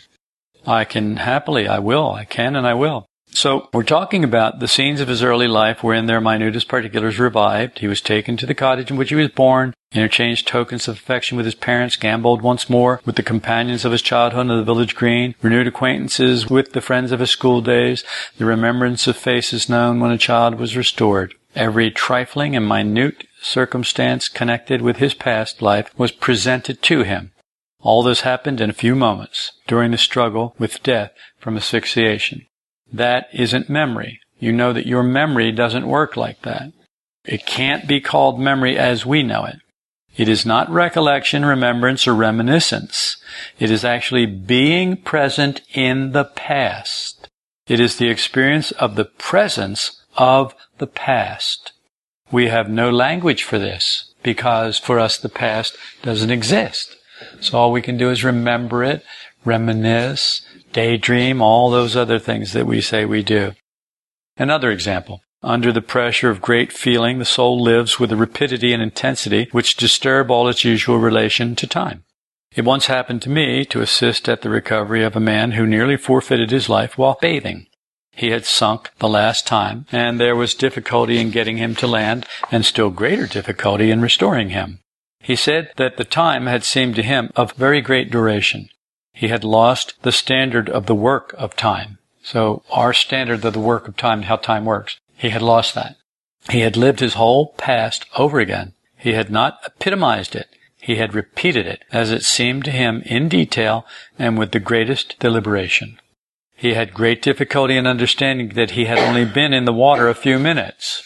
I 0.67 0.85
can 0.85 1.17
happily, 1.17 1.69
I 1.69 1.79
will, 1.79 2.11
I 2.11 2.25
can 2.25 2.57
and 2.57 2.67
I 2.67 2.75
will. 2.75 3.07
So 3.39 3.69
we're 3.73 3.85
talking 3.85 4.25
about 4.25 4.59
the 4.59 4.67
scenes 4.67 5.01
of 5.01 5.07
his 5.07 5.23
early 5.23 5.47
life 5.47 5.85
wherein 5.85 6.07
their 6.07 6.21
minutest 6.21 6.67
particulars 6.67 7.21
revived. 7.21 7.79
He 7.79 7.87
was 7.87 8.01
taken 8.01 8.37
to 8.37 8.47
the 8.47 8.53
cottage 8.53 8.91
in 8.91 8.97
which 8.97 9.11
he 9.11 9.15
was 9.15 9.29
born, 9.29 9.75
interchanged 9.93 10.49
tokens 10.49 10.89
of 10.89 10.97
affection 10.97 11.37
with 11.37 11.47
his 11.47 11.55
parents, 11.55 11.95
gamboled 11.95 12.43
once 12.43 12.69
more 12.69 13.01
with 13.05 13.15
the 13.15 13.23
companions 13.23 13.85
of 13.85 13.93
his 13.93 14.03
childhood 14.03 14.51
on 14.51 14.59
the 14.59 14.65
village 14.65 14.97
green, 14.97 15.37
renewed 15.41 15.69
acquaintances 15.69 16.51
with 16.51 16.73
the 16.73 16.81
friends 16.81 17.13
of 17.13 17.21
his 17.21 17.31
school 17.31 17.61
days, 17.61 18.03
the 18.39 18.45
remembrance 18.45 19.07
of 19.07 19.17
faces 19.17 19.69
known 19.69 20.01
when 20.01 20.11
a 20.11 20.19
child 20.19 20.57
was 20.57 20.77
restored. 20.77 21.33
Every 21.55 21.93
trifling 21.93 22.57
and 22.57 22.69
minute 22.69 23.25
circumstance 23.41 24.29
connected 24.29 24.83
with 24.83 24.97
his 24.97 25.15
past 25.15 25.63
life 25.63 25.97
was 25.97 26.11
presented 26.11 26.83
to 26.83 27.05
him. 27.05 27.31
All 27.79 28.03
this 28.03 28.23
happened 28.23 28.61
in 28.61 28.69
a 28.69 28.73
few 28.73 28.97
moments 28.97 29.53
during 29.69 29.93
the 29.93 29.97
struggle 29.97 30.57
with 30.59 30.83
death 30.83 31.13
from 31.39 31.57
asphyxiation. 31.57 32.48
That 32.93 33.29
isn't 33.33 33.69
memory. 33.69 34.21
You 34.39 34.53
know 34.53 34.73
that 34.73 34.87
your 34.87 35.03
memory 35.03 35.53
doesn't 35.53 35.87
work 35.87 36.17
like 36.17 36.43
that. 36.43 36.73
It 37.25 37.47
can't 37.47 37.87
be 37.87 38.01
called 38.01 38.41
memory 38.41 38.79
as 38.79 39.05
we 39.05 39.23
know 39.23 39.45
it. 39.45 39.57
It 40.17 40.29
is 40.29 40.47
not 40.47 40.71
recollection, 40.71 41.45
remembrance, 41.45 42.09
or 42.09 42.15
reminiscence. 42.15 43.19
It 43.59 43.71
is 43.71 43.85
actually 43.85 44.27
being 44.27 44.97
present 44.97 45.61
in 45.75 46.13
the 46.13 46.25
past. 46.25 47.29
It 47.69 47.79
is 47.79 47.97
the 47.97 48.09
experience 48.09 48.73
of 48.73 48.97
the 48.97 49.05
presence 49.05 50.03
of 50.17 50.55
the 50.79 50.87
past. 50.87 51.73
We 52.33 52.49
have 52.49 52.69
no 52.69 52.91
language 52.91 53.45
for 53.45 53.59
this 53.59 54.13
because 54.23 54.79
for 54.79 54.99
us 54.99 55.19
the 55.19 55.29
past 55.29 55.77
doesn't 56.03 56.31
exist. 56.31 56.97
So 57.41 57.59
all 57.59 57.73
we 57.73 57.83
can 57.83 57.97
do 57.97 58.11
is 58.11 58.25
remember 58.25 58.83
it, 58.83 59.05
reminisce, 59.45 60.43
daydream, 60.73 61.41
all 61.41 61.71
those 61.71 61.97
other 61.97 62.19
things 62.19 62.53
that 62.53 62.67
we 62.67 62.81
say 62.81 63.05
we 63.05 63.23
do. 63.23 63.53
Another 64.37 64.71
example. 64.71 65.23
Under 65.43 65.73
the 65.73 65.83
pressure 65.83 66.31
of 66.31 66.41
great 66.41 66.73
feeling, 66.73 67.19
the 67.19 67.25
soul 67.25 67.63
lives 67.63 68.01
with 68.01 68.11
a 68.11 68.17
rapidity 68.17 68.73
and 68.73 68.83
intensity 68.83 69.49
which 69.53 69.77
disturb 69.77 70.31
all 70.31 70.49
its 70.49 70.65
usual 70.65 70.99
relation 70.99 71.55
to 71.57 71.67
time. 71.67 72.05
It 72.57 72.65
once 72.65 72.87
happened 72.87 73.23
to 73.23 73.31
me 73.31 73.65
to 73.67 73.83
assist 73.83 74.29
at 74.29 74.43
the 74.43 74.51
recovery 74.51 75.05
of 75.05 75.15
a 75.15 75.21
man 75.21 75.53
who 75.53 75.67
nearly 75.67 75.97
forfeited 75.97 76.51
his 76.51 76.69
life 76.69 76.99
while 76.99 77.19
bathing. 77.21 77.67
He 78.11 78.31
had 78.31 78.47
sunk 78.47 78.91
the 78.99 79.09
last 79.09 79.47
time, 79.47 79.87
and 79.93 80.19
there 80.19 80.35
was 80.35 80.55
difficulty 80.55 81.19
in 81.19 81.31
getting 81.31 81.59
him 81.59 81.77
to 81.77 81.87
land, 81.87 82.27
and 82.51 82.65
still 82.65 82.91
greater 82.91 83.29
difficulty 83.29 83.93
in 83.93 84.01
restoring 84.01 84.49
him. 84.49 84.81
He 85.21 85.37
said 85.37 85.71
that 85.77 85.99
the 85.99 86.05
time 86.05 86.47
had 86.47 86.65
seemed 86.65 86.97
to 86.97 87.03
him 87.03 87.31
of 87.37 87.53
very 87.53 87.81
great 87.81 88.11
duration. 88.11 88.71
He 89.19 89.27
had 89.27 89.43
lost 89.43 89.95
the 90.03 90.13
standard 90.13 90.71
of 90.71 90.87
the 90.87 90.95
work 90.95 91.35
of 91.37 91.57
time. 91.57 91.99
So 92.23 92.63
our 92.71 92.93
standard 92.93 93.45
of 93.45 93.53
the 93.53 93.59
work 93.59 93.89
of 93.89 93.97
time, 93.97 94.23
how 94.23 94.37
time 94.37 94.65
works, 94.65 95.01
he 95.17 95.31
had 95.31 95.43
lost 95.43 95.75
that. 95.75 95.97
He 96.51 96.61
had 96.61 96.77
lived 96.77 97.01
his 97.01 97.15
whole 97.15 97.49
past 97.57 98.07
over 98.17 98.39
again. 98.39 98.75
He 98.97 99.15
had 99.15 99.29
not 99.29 99.59
epitomized 99.67 100.37
it. 100.37 100.47
He 100.81 100.97
had 100.97 101.17
repeated 101.17 101.67
it 101.67 101.83
as 101.91 102.13
it 102.13 102.23
seemed 102.23 102.65
to 102.67 102.71
him 102.71 103.03
in 103.07 103.29
detail 103.29 103.85
and 104.21 104.39
with 104.39 104.53
the 104.53 104.61
greatest 104.61 105.19
deliberation. 105.19 105.99
He 106.55 106.75
had 106.75 106.95
great 106.95 107.21
difficulty 107.21 107.77
in 107.77 107.89
understanding 107.89 108.51
that 108.51 108.71
he 108.71 108.85
had 108.85 108.99
only 108.99 109.25
been 109.25 109.53
in 109.53 109.65
the 109.65 109.73
water 109.73 110.09
a 110.09 110.15
few 110.15 110.39
minutes. 110.39 111.03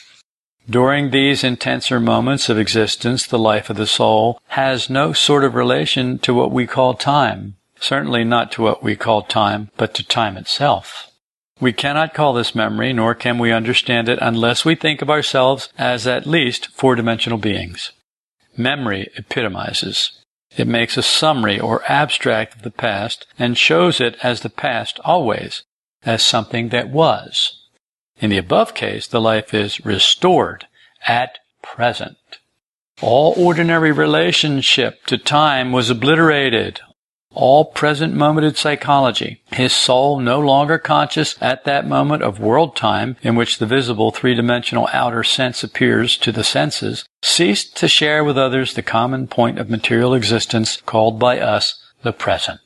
During 0.68 1.12
these 1.12 1.42
intenser 1.42 1.98
moments 1.98 2.50
of 2.50 2.58
existence, 2.58 3.26
the 3.26 3.38
life 3.38 3.70
of 3.70 3.78
the 3.78 3.86
soul 3.86 4.38
has 4.48 4.90
no 4.90 5.14
sort 5.14 5.44
of 5.44 5.54
relation 5.54 6.18
to 6.18 6.34
what 6.34 6.52
we 6.52 6.66
call 6.66 6.92
time. 6.92 7.56
Certainly 7.82 8.22
not 8.22 8.52
to 8.52 8.62
what 8.62 8.80
we 8.80 8.94
call 8.94 9.22
time, 9.22 9.68
but 9.76 9.92
to 9.94 10.06
time 10.06 10.36
itself. 10.36 11.10
We 11.60 11.72
cannot 11.72 12.14
call 12.14 12.32
this 12.32 12.54
memory, 12.54 12.92
nor 12.92 13.12
can 13.12 13.38
we 13.38 13.50
understand 13.50 14.08
it 14.08 14.20
unless 14.22 14.64
we 14.64 14.76
think 14.76 15.02
of 15.02 15.10
ourselves 15.10 15.68
as 15.76 16.06
at 16.06 16.24
least 16.24 16.68
four-dimensional 16.68 17.38
beings. 17.38 17.90
Memory 18.56 19.10
epitomizes. 19.16 20.12
It 20.56 20.68
makes 20.68 20.96
a 20.96 21.02
summary 21.02 21.58
or 21.58 21.82
abstract 21.90 22.54
of 22.54 22.62
the 22.62 22.70
past 22.70 23.26
and 23.36 23.58
shows 23.58 24.00
it 24.00 24.16
as 24.22 24.42
the 24.42 24.50
past 24.50 25.00
always, 25.04 25.64
as 26.04 26.22
something 26.22 26.68
that 26.68 26.88
was. 26.88 27.66
In 28.18 28.30
the 28.30 28.38
above 28.38 28.74
case, 28.74 29.08
the 29.08 29.20
life 29.20 29.52
is 29.52 29.84
restored 29.84 30.68
at 31.08 31.40
present. 31.62 32.38
All 33.00 33.34
ordinary 33.36 33.90
relationship 33.90 35.04
to 35.06 35.18
time 35.18 35.72
was 35.72 35.90
obliterated. 35.90 36.80
All 37.34 37.64
present 37.64 38.14
momented 38.14 38.56
psychology. 38.56 39.40
His 39.52 39.72
soul 39.72 40.20
no 40.20 40.38
longer 40.38 40.78
conscious 40.78 41.34
at 41.40 41.64
that 41.64 41.86
moment 41.86 42.22
of 42.22 42.40
world 42.40 42.76
time 42.76 43.16
in 43.22 43.36
which 43.36 43.58
the 43.58 43.66
visible 43.66 44.10
three-dimensional 44.10 44.88
outer 44.92 45.24
sense 45.24 45.64
appears 45.64 46.16
to 46.18 46.32
the 46.32 46.44
senses, 46.44 47.04
ceased 47.22 47.76
to 47.78 47.88
share 47.88 48.22
with 48.22 48.36
others 48.36 48.74
the 48.74 48.82
common 48.82 49.26
point 49.26 49.58
of 49.58 49.70
material 49.70 50.14
existence 50.14 50.80
called 50.84 51.18
by 51.18 51.40
us 51.40 51.82
the 52.02 52.12
present. 52.12 52.60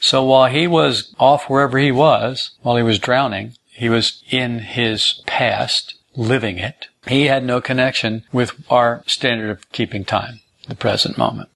So 0.00 0.22
while 0.22 0.50
he 0.50 0.66
was 0.66 1.14
off 1.18 1.48
wherever 1.48 1.78
he 1.78 1.90
was, 1.90 2.50
while 2.62 2.76
he 2.76 2.82
was 2.82 2.98
drowning, 2.98 3.54
he 3.72 3.88
was 3.88 4.22
in 4.30 4.60
his 4.60 5.22
past, 5.26 5.94
living 6.14 6.58
it. 6.58 6.88
He 7.06 7.26
had 7.26 7.44
no 7.44 7.60
connection 7.60 8.24
with 8.32 8.52
our 8.70 9.02
standard 9.06 9.50
of 9.50 9.70
keeping 9.72 10.04
time, 10.04 10.40
the 10.68 10.74
present 10.74 11.16
moment. 11.16 11.48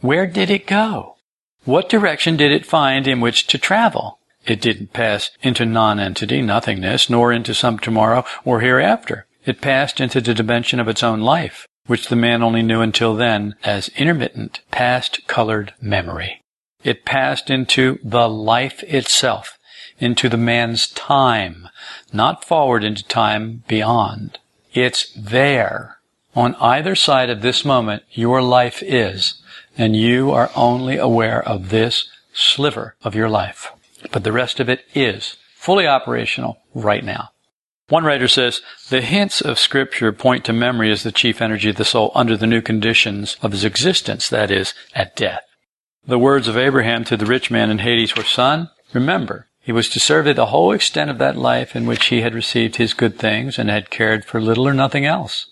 Where 0.00 0.26
did 0.26 0.50
it 0.50 0.66
go? 0.66 1.13
What 1.64 1.88
direction 1.88 2.36
did 2.36 2.52
it 2.52 2.66
find 2.66 3.06
in 3.06 3.20
which 3.20 3.46
to 3.48 3.58
travel? 3.58 4.18
It 4.46 4.60
didn't 4.60 4.92
pass 4.92 5.30
into 5.42 5.64
non-entity, 5.64 6.42
nothingness, 6.42 7.08
nor 7.08 7.32
into 7.32 7.54
some 7.54 7.78
tomorrow 7.78 8.24
or 8.44 8.60
hereafter. 8.60 9.26
It 9.46 9.62
passed 9.62 10.00
into 10.00 10.20
the 10.20 10.34
dimension 10.34 10.78
of 10.78 10.88
its 10.88 11.02
own 11.02 11.20
life, 11.20 11.66
which 11.86 12.08
the 12.08 12.16
man 12.16 12.42
only 12.42 12.62
knew 12.62 12.82
until 12.82 13.14
then 13.14 13.54
as 13.64 13.88
intermittent, 13.96 14.60
past-colored 14.70 15.72
memory. 15.80 16.42
It 16.82 17.06
passed 17.06 17.48
into 17.48 17.98
the 18.04 18.28
life 18.28 18.82
itself, 18.82 19.58
into 19.98 20.28
the 20.28 20.36
man's 20.36 20.88
time, 20.88 21.68
not 22.12 22.44
forward 22.44 22.84
into 22.84 23.04
time 23.04 23.64
beyond. 23.68 24.38
It's 24.74 25.10
there. 25.14 25.98
On 26.36 26.56
either 26.56 26.94
side 26.94 27.30
of 27.30 27.40
this 27.40 27.64
moment, 27.64 28.02
your 28.10 28.42
life 28.42 28.82
is, 28.82 29.40
and 29.76 29.96
you 29.96 30.30
are 30.30 30.50
only 30.54 30.96
aware 30.96 31.42
of 31.42 31.70
this 31.70 32.08
sliver 32.32 32.96
of 33.02 33.14
your 33.14 33.28
life. 33.28 33.70
But 34.12 34.24
the 34.24 34.32
rest 34.32 34.60
of 34.60 34.68
it 34.68 34.84
is 34.94 35.36
fully 35.54 35.86
operational 35.86 36.58
right 36.74 37.04
now. 37.04 37.30
One 37.88 38.04
writer 38.04 38.28
says, 38.28 38.62
the 38.88 39.02
hints 39.02 39.40
of 39.40 39.58
scripture 39.58 40.10
point 40.10 40.44
to 40.46 40.52
memory 40.52 40.90
as 40.90 41.02
the 41.02 41.12
chief 41.12 41.42
energy 41.42 41.70
of 41.70 41.76
the 41.76 41.84
soul 41.84 42.12
under 42.14 42.36
the 42.36 42.46
new 42.46 42.62
conditions 42.62 43.36
of 43.42 43.52
his 43.52 43.64
existence, 43.64 44.28
that 44.30 44.50
is, 44.50 44.72
at 44.94 45.14
death. 45.16 45.42
The 46.06 46.18
words 46.18 46.48
of 46.48 46.56
Abraham 46.56 47.04
to 47.04 47.16
the 47.16 47.26
rich 47.26 47.50
man 47.50 47.70
in 47.70 47.78
Hades 47.78 48.16
were, 48.16 48.24
son, 48.24 48.70
remember, 48.92 49.48
he 49.60 49.72
was 49.72 49.88
to 49.90 50.00
survey 50.00 50.32
the 50.32 50.46
whole 50.46 50.72
extent 50.72 51.10
of 51.10 51.18
that 51.18 51.36
life 51.36 51.74
in 51.74 51.86
which 51.86 52.06
he 52.06 52.20
had 52.20 52.34
received 52.34 52.76
his 52.76 52.92
good 52.92 53.18
things 53.18 53.58
and 53.58 53.70
had 53.70 53.90
cared 53.90 54.24
for 54.24 54.40
little 54.40 54.68
or 54.68 54.74
nothing 54.74 55.06
else. 55.06 55.46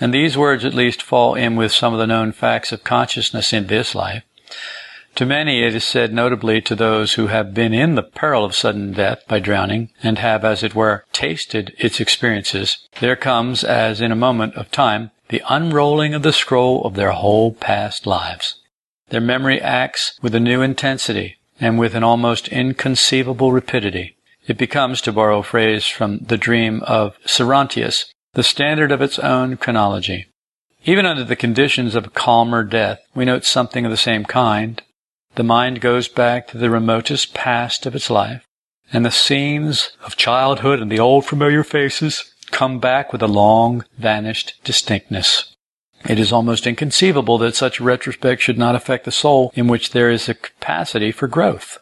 And 0.00 0.12
these 0.12 0.36
words 0.36 0.64
at 0.64 0.74
least 0.74 1.02
fall 1.02 1.34
in 1.34 1.56
with 1.56 1.72
some 1.72 1.92
of 1.92 1.98
the 1.98 2.06
known 2.06 2.32
facts 2.32 2.72
of 2.72 2.84
consciousness 2.84 3.52
in 3.52 3.66
this 3.66 3.94
life. 3.94 4.24
To 5.16 5.24
many 5.24 5.62
it 5.62 5.76
is 5.76 5.84
said 5.84 6.12
notably 6.12 6.60
to 6.62 6.74
those 6.74 7.14
who 7.14 7.28
have 7.28 7.54
been 7.54 7.72
in 7.72 7.94
the 7.94 8.02
peril 8.02 8.44
of 8.44 8.56
sudden 8.56 8.92
death 8.92 9.22
by 9.28 9.38
drowning 9.38 9.90
and 10.02 10.18
have, 10.18 10.44
as 10.44 10.64
it 10.64 10.74
were, 10.74 11.04
tasted 11.12 11.72
its 11.78 12.00
experiences, 12.00 12.88
there 13.00 13.14
comes, 13.14 13.62
as 13.62 14.00
in 14.00 14.10
a 14.10 14.16
moment 14.16 14.56
of 14.56 14.72
time, 14.72 15.12
the 15.28 15.42
unrolling 15.48 16.14
of 16.14 16.22
the 16.22 16.32
scroll 16.32 16.82
of 16.82 16.94
their 16.94 17.12
whole 17.12 17.52
past 17.52 18.08
lives. 18.08 18.56
Their 19.10 19.20
memory 19.20 19.60
acts 19.60 20.18
with 20.20 20.34
a 20.34 20.40
new 20.40 20.62
intensity 20.62 21.36
and 21.60 21.78
with 21.78 21.94
an 21.94 22.02
almost 22.02 22.48
inconceivable 22.48 23.52
rapidity. 23.52 24.16
It 24.48 24.58
becomes, 24.58 25.00
to 25.02 25.12
borrow 25.12 25.38
a 25.38 25.44
phrase 25.44 25.86
from 25.86 26.18
the 26.18 26.36
dream 26.36 26.82
of 26.82 27.16
Gerontius, 27.24 28.12
the 28.34 28.42
standard 28.42 28.92
of 28.92 29.00
its 29.00 29.18
own 29.18 29.56
chronology. 29.56 30.26
Even 30.84 31.06
under 31.06 31.24
the 31.24 31.36
conditions 31.36 31.94
of 31.94 32.06
a 32.06 32.10
calmer 32.10 32.62
death, 32.62 33.00
we 33.14 33.24
note 33.24 33.44
something 33.44 33.84
of 33.84 33.90
the 33.90 33.96
same 33.96 34.24
kind. 34.24 34.82
The 35.36 35.42
mind 35.42 35.80
goes 35.80 36.08
back 36.08 36.46
to 36.48 36.58
the 36.58 36.70
remotest 36.70 37.32
past 37.32 37.86
of 37.86 37.94
its 37.94 38.10
life, 38.10 38.44
and 38.92 39.04
the 39.04 39.10
scenes 39.10 39.96
of 40.04 40.16
childhood 40.16 40.80
and 40.80 40.92
the 40.92 41.00
old 41.00 41.24
familiar 41.24 41.64
faces 41.64 42.34
come 42.50 42.78
back 42.78 43.12
with 43.12 43.22
a 43.22 43.28
long 43.28 43.84
vanished 43.98 44.60
distinctness. 44.62 45.54
It 46.08 46.18
is 46.18 46.32
almost 46.32 46.66
inconceivable 46.66 47.38
that 47.38 47.56
such 47.56 47.80
retrospect 47.80 48.42
should 48.42 48.58
not 48.58 48.74
affect 48.74 49.06
the 49.06 49.10
soul 49.10 49.52
in 49.54 49.68
which 49.68 49.90
there 49.90 50.10
is 50.10 50.28
a 50.28 50.34
capacity 50.34 51.10
for 51.10 51.26
growth. 51.26 51.78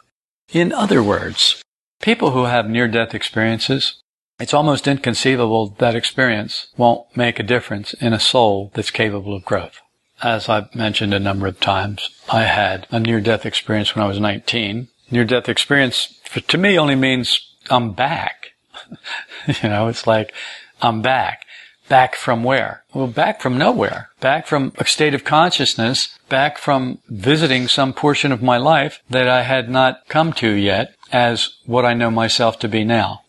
In 0.53 0.71
other 0.71 1.03
words, 1.03 1.61
people 2.01 2.31
who 2.31 2.45
have 2.45 2.69
near 2.69 2.87
death 2.87 3.13
experiences, 3.13 3.99
it's 4.39 4.53
almost 4.53 4.87
inconceivable 4.87 5.75
that 5.79 5.95
experience 5.95 6.67
won't 6.77 7.05
make 7.15 7.39
a 7.39 7.43
difference 7.43 7.93
in 7.93 8.13
a 8.13 8.19
soul 8.19 8.71
that's 8.73 8.91
capable 8.91 9.35
of 9.35 9.45
growth. 9.45 9.79
As 10.21 10.49
I've 10.49 10.73
mentioned 10.73 11.13
a 11.13 11.19
number 11.19 11.47
of 11.47 11.59
times, 11.59 12.09
I 12.31 12.43
had 12.43 12.87
a 12.91 12.99
near 12.99 13.19
death 13.19 13.45
experience 13.45 13.95
when 13.95 14.03
I 14.03 14.07
was 14.07 14.19
19. 14.19 14.87
Near 15.11 15.25
death 15.25 15.49
experience 15.49 16.19
to 16.47 16.57
me 16.57 16.77
only 16.79 16.95
means 16.95 17.55
I'm 17.69 17.93
back. 17.93 18.53
you 19.61 19.69
know, 19.69 19.87
it's 19.87 20.07
like 20.07 20.33
I'm 20.81 21.01
back. 21.01 21.45
Back 21.89 22.15
from 22.15 22.43
where? 22.43 22.83
Well, 22.93 23.07
back 23.07 23.41
from 23.41 23.57
nowhere. 23.57 24.09
Back 24.19 24.47
from 24.47 24.71
a 24.77 24.85
state 24.85 25.13
of 25.13 25.25
consciousness. 25.25 26.17
Back 26.29 26.57
from 26.57 26.99
visiting 27.09 27.67
some 27.67 27.93
portion 27.93 28.31
of 28.31 28.41
my 28.41 28.57
life 28.57 29.01
that 29.09 29.27
I 29.27 29.43
had 29.43 29.69
not 29.69 30.07
come 30.07 30.33
to 30.33 30.49
yet 30.49 30.95
as 31.11 31.57
what 31.65 31.85
I 31.85 31.93
know 31.93 32.09
myself 32.09 32.57
to 32.59 32.67
be 32.67 32.83
now. 32.83 33.22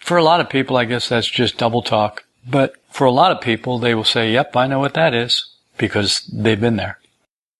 For 0.00 0.16
a 0.16 0.24
lot 0.24 0.40
of 0.40 0.50
people, 0.50 0.76
I 0.76 0.86
guess 0.86 1.08
that's 1.08 1.28
just 1.28 1.58
double 1.58 1.82
talk. 1.82 2.24
But 2.46 2.74
for 2.90 3.04
a 3.06 3.12
lot 3.12 3.32
of 3.32 3.40
people, 3.40 3.78
they 3.78 3.94
will 3.94 4.04
say, 4.04 4.32
yep, 4.32 4.56
I 4.56 4.66
know 4.66 4.80
what 4.80 4.94
that 4.94 5.14
is 5.14 5.46
because 5.78 6.22
they've 6.32 6.60
been 6.60 6.76
there. 6.76 6.98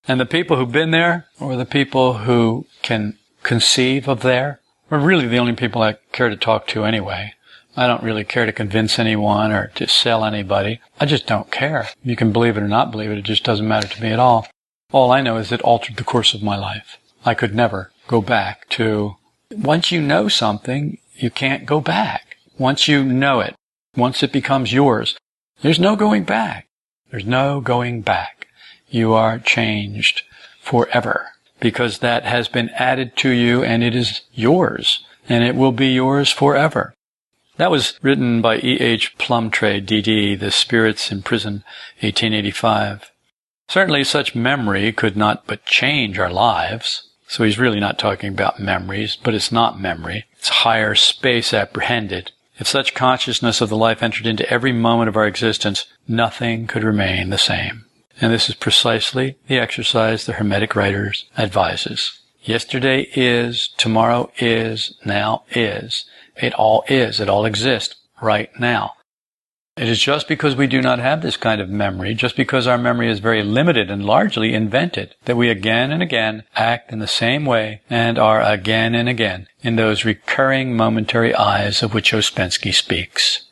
And 0.08 0.18
the 0.18 0.26
people 0.26 0.56
who've 0.56 0.72
been 0.72 0.90
there, 0.90 1.26
or 1.38 1.56
the 1.56 1.66
people 1.66 2.14
who 2.14 2.66
can 2.82 3.16
conceive 3.42 4.08
of 4.08 4.22
there, 4.22 4.60
are 4.90 4.98
really 4.98 5.28
the 5.28 5.38
only 5.38 5.52
people 5.52 5.82
I 5.82 5.96
care 6.12 6.28
to 6.28 6.36
talk 6.36 6.66
to 6.68 6.84
anyway. 6.84 7.34
I 7.76 7.86
don't 7.86 8.02
really 8.02 8.24
care 8.24 8.46
to 8.46 8.52
convince 8.52 8.98
anyone 8.98 9.52
or 9.52 9.68
to 9.76 9.86
sell 9.86 10.24
anybody. 10.24 10.80
I 10.98 11.06
just 11.06 11.26
don't 11.26 11.52
care. 11.52 11.88
You 12.02 12.16
can 12.16 12.32
believe 12.32 12.56
it 12.56 12.62
or 12.62 12.68
not 12.68 12.90
believe 12.90 13.10
it. 13.10 13.18
It 13.18 13.24
just 13.24 13.44
doesn't 13.44 13.68
matter 13.68 13.86
to 13.86 14.02
me 14.02 14.10
at 14.10 14.18
all. 14.18 14.48
All 14.90 15.12
I 15.12 15.20
know 15.20 15.36
is 15.36 15.52
it 15.52 15.62
altered 15.62 15.96
the 15.96 16.04
course 16.04 16.34
of 16.34 16.42
my 16.42 16.56
life. 16.56 16.98
I 17.24 17.34
could 17.34 17.54
never 17.54 17.92
go 18.08 18.20
back 18.20 18.68
to, 18.70 19.16
once 19.52 19.92
you 19.92 20.00
know 20.00 20.26
something, 20.26 20.98
you 21.14 21.30
can't 21.30 21.66
go 21.66 21.80
back. 21.80 22.29
Once 22.60 22.86
you 22.86 23.02
know 23.02 23.40
it, 23.40 23.54
once 23.96 24.22
it 24.22 24.30
becomes 24.30 24.70
yours, 24.70 25.16
there's 25.62 25.80
no 25.80 25.96
going 25.96 26.24
back. 26.24 26.68
There's 27.10 27.24
no 27.24 27.62
going 27.62 28.02
back. 28.02 28.48
You 28.86 29.14
are 29.14 29.38
changed 29.38 30.24
forever 30.60 31.28
because 31.58 32.00
that 32.00 32.24
has 32.24 32.48
been 32.48 32.68
added 32.74 33.16
to 33.16 33.30
you 33.30 33.64
and 33.64 33.82
it 33.82 33.94
is 33.96 34.20
yours 34.34 35.02
and 35.26 35.42
it 35.42 35.56
will 35.56 35.72
be 35.72 35.86
yours 35.86 36.28
forever. 36.28 36.92
That 37.56 37.70
was 37.70 37.98
written 38.02 38.42
by 38.42 38.58
E. 38.58 38.76
H. 38.78 39.16
Plumptre, 39.16 39.80
D.D., 39.80 40.34
The 40.34 40.50
Spirits 40.50 41.10
in 41.10 41.22
Prison, 41.22 41.64
1885. 42.00 43.10
Certainly 43.68 44.04
such 44.04 44.34
memory 44.34 44.92
could 44.92 45.16
not 45.16 45.46
but 45.46 45.64
change 45.64 46.18
our 46.18 46.30
lives. 46.30 47.08
So 47.26 47.42
he's 47.42 47.58
really 47.58 47.80
not 47.80 47.98
talking 47.98 48.34
about 48.34 48.60
memories, 48.60 49.16
but 49.16 49.34
it's 49.34 49.50
not 49.50 49.80
memory. 49.80 50.26
It's 50.36 50.48
higher 50.50 50.94
space 50.94 51.54
apprehended. 51.54 52.32
If 52.60 52.68
such 52.68 52.92
consciousness 52.92 53.62
of 53.62 53.70
the 53.70 53.76
life 53.76 54.02
entered 54.02 54.26
into 54.26 54.48
every 54.52 54.70
moment 54.70 55.08
of 55.08 55.16
our 55.16 55.26
existence, 55.26 55.86
nothing 56.06 56.66
could 56.66 56.84
remain 56.84 57.30
the 57.30 57.38
same. 57.38 57.86
And 58.20 58.30
this 58.30 58.50
is 58.50 58.54
precisely 58.54 59.38
the 59.48 59.58
exercise 59.58 60.26
the 60.26 60.34
Hermetic 60.34 60.76
writers 60.76 61.24
advises. 61.38 62.20
Yesterday 62.42 63.08
is, 63.14 63.68
tomorrow 63.78 64.30
is, 64.38 64.94
now 65.06 65.44
is. 65.50 66.04
It 66.36 66.52
all 66.52 66.84
is. 66.86 67.18
It 67.18 67.30
all 67.30 67.46
exists 67.46 67.96
right 68.20 68.50
now. 68.60 68.92
It 69.80 69.88
is 69.88 69.98
just 69.98 70.28
because 70.28 70.54
we 70.54 70.66
do 70.66 70.82
not 70.82 70.98
have 70.98 71.22
this 71.22 71.38
kind 71.38 71.58
of 71.58 71.70
memory, 71.70 72.12
just 72.12 72.36
because 72.36 72.66
our 72.66 72.76
memory 72.76 73.10
is 73.10 73.18
very 73.18 73.42
limited 73.42 73.90
and 73.90 74.04
largely 74.04 74.52
invented, 74.52 75.14
that 75.24 75.38
we 75.38 75.48
again 75.48 75.90
and 75.90 76.02
again 76.02 76.44
act 76.54 76.92
in 76.92 76.98
the 76.98 77.06
same 77.06 77.46
way 77.46 77.80
and 77.88 78.18
are 78.18 78.42
again 78.42 78.94
and 78.94 79.08
again 79.08 79.46
in 79.62 79.76
those 79.76 80.04
recurring 80.04 80.76
momentary 80.76 81.34
I's 81.34 81.82
of 81.82 81.94
which 81.94 82.12
Ouspensky 82.12 82.74
speaks. 82.74 83.46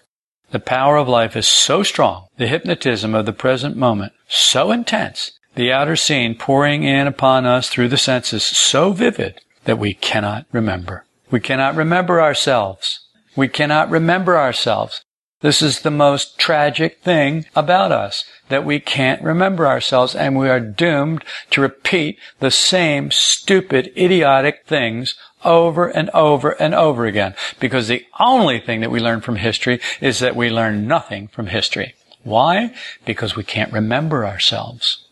The 0.50 0.60
power 0.60 0.98
of 0.98 1.08
life 1.08 1.34
is 1.34 1.48
so 1.48 1.82
strong, 1.82 2.26
the 2.36 2.46
hypnotism 2.46 3.14
of 3.14 3.24
the 3.24 3.32
present 3.32 3.74
moment 3.74 4.12
so 4.28 4.70
intense, 4.70 5.32
the 5.54 5.72
outer 5.72 5.96
scene 5.96 6.34
pouring 6.34 6.82
in 6.82 7.06
upon 7.06 7.46
us 7.46 7.70
through 7.70 7.88
the 7.88 7.96
senses 7.96 8.42
so 8.42 8.92
vivid 8.92 9.40
that 9.64 9.78
we 9.78 9.94
cannot 9.94 10.44
remember. 10.52 11.06
We 11.30 11.40
cannot 11.40 11.74
remember 11.74 12.20
ourselves. 12.20 13.00
We 13.34 13.48
cannot 13.48 13.88
remember 13.88 14.36
ourselves. 14.36 15.02
This 15.40 15.62
is 15.62 15.82
the 15.82 15.90
most 15.92 16.36
tragic 16.36 16.98
thing 17.02 17.46
about 17.54 17.92
us, 17.92 18.24
that 18.48 18.64
we 18.64 18.80
can't 18.80 19.22
remember 19.22 19.68
ourselves 19.68 20.16
and 20.16 20.36
we 20.36 20.48
are 20.48 20.58
doomed 20.58 21.22
to 21.50 21.60
repeat 21.60 22.18
the 22.40 22.50
same 22.50 23.12
stupid, 23.12 23.92
idiotic 23.96 24.64
things 24.66 25.14
over 25.44 25.86
and 25.86 26.10
over 26.10 26.50
and 26.60 26.74
over 26.74 27.06
again. 27.06 27.34
Because 27.60 27.86
the 27.86 28.04
only 28.18 28.58
thing 28.58 28.80
that 28.80 28.90
we 28.90 28.98
learn 28.98 29.20
from 29.20 29.36
history 29.36 29.80
is 30.00 30.18
that 30.18 30.34
we 30.34 30.50
learn 30.50 30.88
nothing 30.88 31.28
from 31.28 31.46
history. 31.46 31.94
Why? 32.24 32.74
Because 33.04 33.36
we 33.36 33.44
can't 33.44 33.72
remember 33.72 34.26
ourselves. 34.26 35.04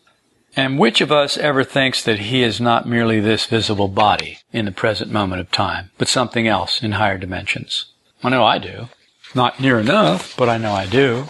And 0.57 0.77
which 0.77 0.99
of 0.99 1.11
us 1.11 1.37
ever 1.37 1.63
thinks 1.63 2.03
that 2.03 2.19
he 2.19 2.43
is 2.43 2.59
not 2.59 2.85
merely 2.85 3.21
this 3.21 3.45
visible 3.45 3.87
body 3.87 4.39
in 4.51 4.65
the 4.65 4.71
present 4.71 5.09
moment 5.09 5.39
of 5.39 5.51
time, 5.51 5.91
but 5.97 6.09
something 6.09 6.47
else 6.47 6.83
in 6.83 6.93
higher 6.93 7.17
dimensions? 7.17 7.85
I 8.23 8.29
know 8.29 8.43
I 8.43 8.57
do. 8.57 8.89
Not 9.35 9.59
near 9.59 9.79
enough, 9.79 10.35
but 10.37 10.49
I 10.49 10.57
know 10.57 10.73
I 10.73 10.85
do. 10.85 11.27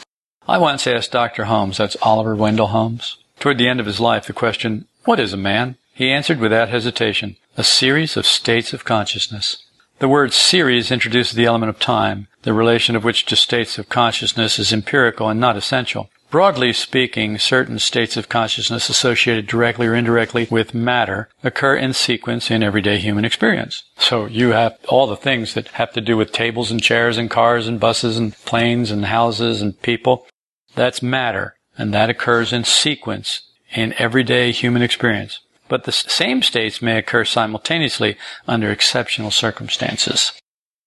I 0.48 0.58
once 0.58 0.88
asked 0.88 1.12
Dr. 1.12 1.46
Holmes, 1.46 1.78
that's 1.78 1.98
Oliver 2.02 2.36
Wendell 2.36 2.68
Holmes, 2.68 3.18
toward 3.40 3.58
the 3.58 3.68
end 3.68 3.80
of 3.80 3.86
his 3.86 4.00
life, 4.00 4.28
the 4.28 4.34
question, 4.34 4.88
What 5.06 5.20
is 5.20 5.34
a 5.34 5.38
man? 5.38 5.76
He 5.94 6.12
answered 6.12 6.40
without 6.40 6.70
hesitation, 6.70 7.38
a 7.58 7.64
series 7.64 8.16
of 8.16 8.26
states 8.26 8.72
of 8.72 8.86
consciousness. 8.86 9.64
The 10.00 10.08
word 10.08 10.32
series 10.32 10.92
introduces 10.92 11.34
the 11.34 11.46
element 11.46 11.72
of 11.72 11.80
time, 11.80 12.28
the 12.44 12.54
relation 12.54 12.96
of 12.96 13.04
which 13.04 13.26
to 13.26 13.36
states 13.36 13.80
of 13.80 13.90
consciousness 13.90 14.60
is 14.60 14.72
empirical 14.72 15.28
and 15.28 15.40
not 15.40 15.58
essential. 15.58 16.10
Broadly 16.30 16.74
speaking, 16.74 17.38
certain 17.38 17.80
states 17.80 18.18
of 18.18 18.28
consciousness 18.28 18.90
associated 18.90 19.48
directly 19.48 19.88
or 19.88 19.96
indirectly 19.96 20.46
with 20.52 20.74
matter 20.74 21.30
occur 21.42 21.78
in 21.78 21.94
sequence 21.94 22.52
in 22.52 22.62
everyday 22.62 22.98
human 22.98 23.24
experience. 23.24 23.84
So 23.98 24.26
you 24.26 24.50
have 24.50 24.78
all 24.90 25.08
the 25.08 25.16
things 25.16 25.54
that 25.54 25.70
have 25.70 25.94
to 25.94 26.02
do 26.02 26.18
with 26.18 26.34
tables 26.34 26.70
and 26.70 26.84
chairs 26.84 27.18
and 27.18 27.30
cars 27.30 27.66
and 27.66 27.80
buses 27.80 28.18
and 28.18 28.34
planes 28.40 28.92
and 28.92 29.06
houses 29.06 29.62
and 29.62 29.82
people. 29.82 30.28
That's 30.76 31.02
matter, 31.02 31.56
and 31.78 31.94
that 31.94 32.10
occurs 32.10 32.52
in 32.52 32.66
sequence 32.66 33.42
in 33.74 33.94
everyday 33.98 34.52
human 34.52 34.82
experience. 34.82 35.40
But 35.70 35.86
the 35.86 35.94
same 35.94 36.42
states 36.42 36.82
may 36.82 36.98
occur 36.98 37.24
simultaneously 37.24 38.18
under 38.48 38.70
exceptional 38.70 39.32
circumstances. 39.32 40.34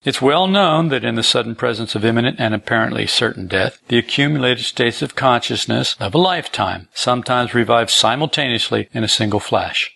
It's 0.03 0.23
well 0.23 0.47
known 0.47 0.89
that 0.89 1.05
in 1.05 1.17
the 1.17 1.23
sudden 1.23 1.55
presence 1.55 1.95
of 1.95 2.07
imminent 2.07 2.41
and 2.41 2.55
apparently 2.55 3.07
certain 3.07 3.47
death, 3.47 3.79
the 3.89 3.99
accumulated 3.99 4.65
states 4.65 5.03
of 5.03 5.15
consciousness 5.15 5.95
of 6.01 6.15
a 6.15 6.19
lifetime 6.19 6.89
sometimes 6.95 7.53
revive 7.53 7.91
simultaneously 7.91 8.89
in 8.95 9.05
a 9.05 9.09
single 9.09 9.41
flash. 9.41 9.91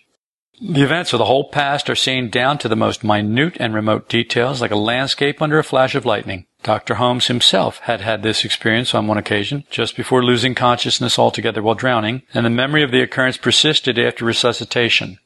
The 0.61 0.83
events 0.83 1.11
of 1.11 1.17
the 1.17 1.25
whole 1.25 1.49
past 1.49 1.89
are 1.89 1.95
seen 1.95 2.29
down 2.29 2.59
to 2.59 2.69
the 2.69 2.75
most 2.75 3.03
minute 3.03 3.57
and 3.59 3.73
remote 3.73 4.07
details 4.07 4.61
like 4.61 4.71
a 4.71 4.75
landscape 4.75 5.41
under 5.41 5.57
a 5.57 5.63
flash 5.63 5.95
of 5.95 6.05
lightning. 6.05 6.45
Dr. 6.61 6.95
Holmes 6.95 7.27
himself 7.27 7.79
had 7.79 8.01
had 8.01 8.21
this 8.21 8.45
experience 8.45 8.93
on 8.93 9.07
one 9.07 9.17
occasion, 9.17 9.65
just 9.71 9.97
before 9.97 10.23
losing 10.23 10.53
consciousness 10.53 11.17
altogether 11.17 11.63
while 11.63 11.75
drowning, 11.75 12.21
and 12.33 12.45
the 12.45 12.51
memory 12.51 12.83
of 12.83 12.91
the 12.91 13.01
occurrence 13.01 13.37
persisted 13.37 13.99
after 13.99 14.23
resuscitation. 14.23 15.17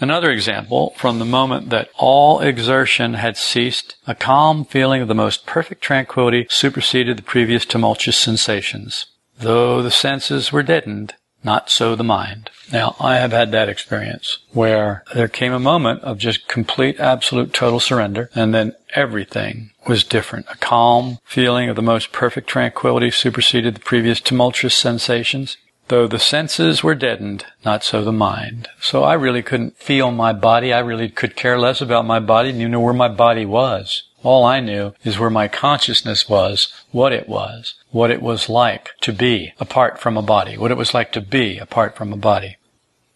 Another 0.00 0.30
example, 0.30 0.94
from 0.96 1.18
the 1.18 1.24
moment 1.24 1.70
that 1.70 1.90
all 1.96 2.40
exertion 2.40 3.14
had 3.14 3.36
ceased, 3.36 3.96
a 4.06 4.14
calm 4.14 4.64
feeling 4.64 5.02
of 5.02 5.08
the 5.08 5.14
most 5.14 5.44
perfect 5.44 5.82
tranquility 5.82 6.46
superseded 6.48 7.18
the 7.18 7.22
previous 7.22 7.64
tumultuous 7.64 8.18
sensations. 8.18 9.06
Though 9.38 9.82
the 9.82 9.90
senses 9.90 10.52
were 10.52 10.62
deadened, 10.62 11.14
not 11.44 11.70
so 11.70 11.94
the 11.94 12.04
mind. 12.04 12.50
Now, 12.72 12.96
I 13.00 13.16
have 13.16 13.32
had 13.32 13.52
that 13.52 13.68
experience 13.68 14.38
where 14.52 15.04
there 15.14 15.28
came 15.28 15.52
a 15.52 15.60
moment 15.60 16.02
of 16.02 16.18
just 16.18 16.48
complete, 16.48 17.00
absolute, 17.00 17.52
total 17.52 17.80
surrender, 17.80 18.30
and 18.34 18.52
then 18.52 18.74
everything 18.94 19.70
was 19.86 20.04
different. 20.04 20.46
A 20.50 20.56
calm 20.56 21.18
feeling 21.24 21.68
of 21.68 21.76
the 21.76 21.82
most 21.82 22.12
perfect 22.12 22.48
tranquility 22.48 23.10
superseded 23.10 23.76
the 23.76 23.80
previous 23.80 24.20
tumultuous 24.20 24.74
sensations. 24.74 25.56
Though 25.88 26.06
the 26.06 26.18
senses 26.18 26.84
were 26.84 26.94
deadened, 26.94 27.46
not 27.64 27.82
so 27.82 28.04
the 28.04 28.12
mind. 28.12 28.68
So 28.78 29.04
I 29.04 29.14
really 29.14 29.42
couldn't 29.42 29.78
feel 29.78 30.10
my 30.10 30.34
body. 30.34 30.70
I 30.70 30.80
really 30.80 31.08
could 31.08 31.34
care 31.34 31.58
less 31.58 31.80
about 31.80 32.04
my 32.04 32.20
body, 32.20 32.50
didn't 32.50 32.60
even 32.60 32.72
know 32.72 32.80
where 32.80 32.92
my 32.92 33.08
body 33.08 33.46
was. 33.46 34.02
All 34.22 34.44
I 34.44 34.60
knew 34.60 34.92
is 35.02 35.18
where 35.18 35.30
my 35.30 35.48
consciousness 35.48 36.28
was, 36.28 36.72
what 36.90 37.14
it 37.14 37.26
was, 37.26 37.74
what 37.90 38.10
it 38.10 38.20
was 38.20 38.50
like 38.50 38.90
to 39.00 39.14
be 39.14 39.54
apart 39.58 39.98
from 39.98 40.18
a 40.18 40.22
body, 40.22 40.58
what 40.58 40.70
it 40.70 40.76
was 40.76 40.92
like 40.92 41.10
to 41.12 41.22
be 41.22 41.56
apart 41.56 41.96
from 41.96 42.12
a 42.12 42.18
body. 42.18 42.58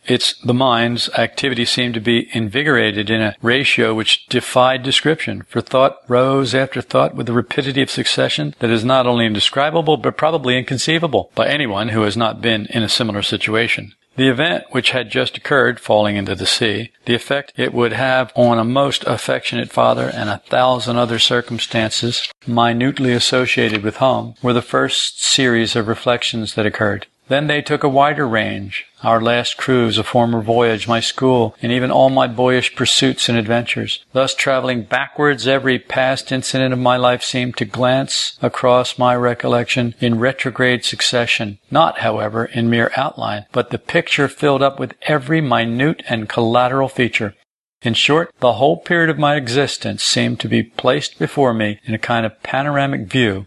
It's 0.07 0.35
the 0.41 0.55
mind's 0.55 1.09
activity 1.11 1.65
seemed 1.65 1.95
to 1.95 2.01
be 2.01 2.29
invigorated 2.33 3.09
in 3.09 3.23
a 3.23 3.37
ratio 3.41 3.95
which 3.95 4.27
defied 4.27 4.83
description, 4.83 5.45
for 5.49 5.61
thought 5.61 5.99
rose 6.09 6.55
after 6.55 6.81
thought 6.81 7.15
with 7.15 7.29
a 7.29 7.33
rapidity 7.33 7.83
of 7.83 7.91
succession 7.91 8.55
that 8.59 8.71
is 8.71 8.85
not 8.85 9.07
only 9.07 9.27
indescribable 9.27 9.97
but 9.97 10.17
probably 10.17 10.59
inconceivable 10.59 11.31
by 11.35 11.49
anyone 11.49 11.91
who 11.91 12.03
has 12.03 12.17
not 12.17 12.41
been 12.41 12.67
in 12.67 12.83
a 12.83 12.88
similar 12.88 13.23
situation. 13.23 13.95
The 14.15 14.29
event 14.29 14.65
which 14.73 14.91
had 14.91 15.11
just 15.11 15.38
occurred, 15.38 15.81
falling 15.81 16.17
into 16.17 16.35
the 16.35 16.47
sea, 16.47 16.91
the 17.07 17.15
effect 17.15 17.55
it 17.57 17.73
would 17.73 17.95
have 17.95 18.31
on 18.35 18.59
a 18.59 18.65
most 18.65 19.05
affectionate 19.05 19.71
father, 19.71 20.11
and 20.12 20.29
a 20.29 20.43
thousand 20.51 20.99
other 20.99 21.19
circumstances 21.19 22.31
minutely 22.47 23.12
associated 23.12 23.83
with 23.83 23.97
home, 23.97 24.35
were 24.43 24.53
the 24.53 24.61
first 24.61 25.25
series 25.25 25.75
of 25.75 25.88
reflections 25.88 26.55
that 26.55 26.67
occurred. 26.67 27.07
Then 27.33 27.47
they 27.47 27.62
took 27.62 27.83
a 27.83 27.88
wider 27.88 28.29
range. 28.29 28.85
Our 29.03 29.18
last 29.18 29.57
cruise, 29.57 29.97
a 29.97 30.05
former 30.05 30.42
voyage, 30.42 30.87
my 30.87 31.01
school, 31.01 31.57
and 31.62 31.73
even 31.73 31.90
all 31.90 32.11
my 32.11 32.27
boyish 32.27 32.77
pursuits 32.77 33.27
and 33.27 33.38
adventures. 33.38 34.05
Thus 34.12 34.35
traveling 34.35 34.83
backwards, 34.83 35.47
every 35.47 35.79
past 35.79 36.31
incident 36.31 36.75
of 36.75 36.79
my 36.79 36.99
life 36.99 37.23
seemed 37.23 37.57
to 37.57 37.64
glance 37.64 38.37
across 38.42 38.99
my 38.99 39.16
recollection 39.16 39.95
in 39.99 40.18
retrograde 40.18 40.85
succession, 40.85 41.59
not, 41.71 42.01
however, 42.01 42.45
in 42.45 42.68
mere 42.68 42.92
outline, 42.99 43.47
but 43.51 43.71
the 43.71 43.79
picture 43.79 44.29
filled 44.29 44.62
up 44.62 44.79
with 44.79 44.92
every 45.01 45.40
minute 45.40 46.03
and 46.11 46.29
collateral 46.29 46.88
feature. 46.88 47.35
In 47.81 47.95
short, 47.95 48.31
the 48.40 48.53
whole 48.53 48.77
period 48.77 49.09
of 49.09 49.18
my 49.18 49.37
existence 49.37 50.03
seemed 50.03 50.38
to 50.40 50.49
be 50.49 50.62
placed 50.62 51.18
before 51.18 51.55
me 51.55 51.81
in 51.85 51.95
a 51.95 51.99
kind 51.99 52.27
of 52.27 52.42
panoramic 52.42 53.11
view, 53.11 53.47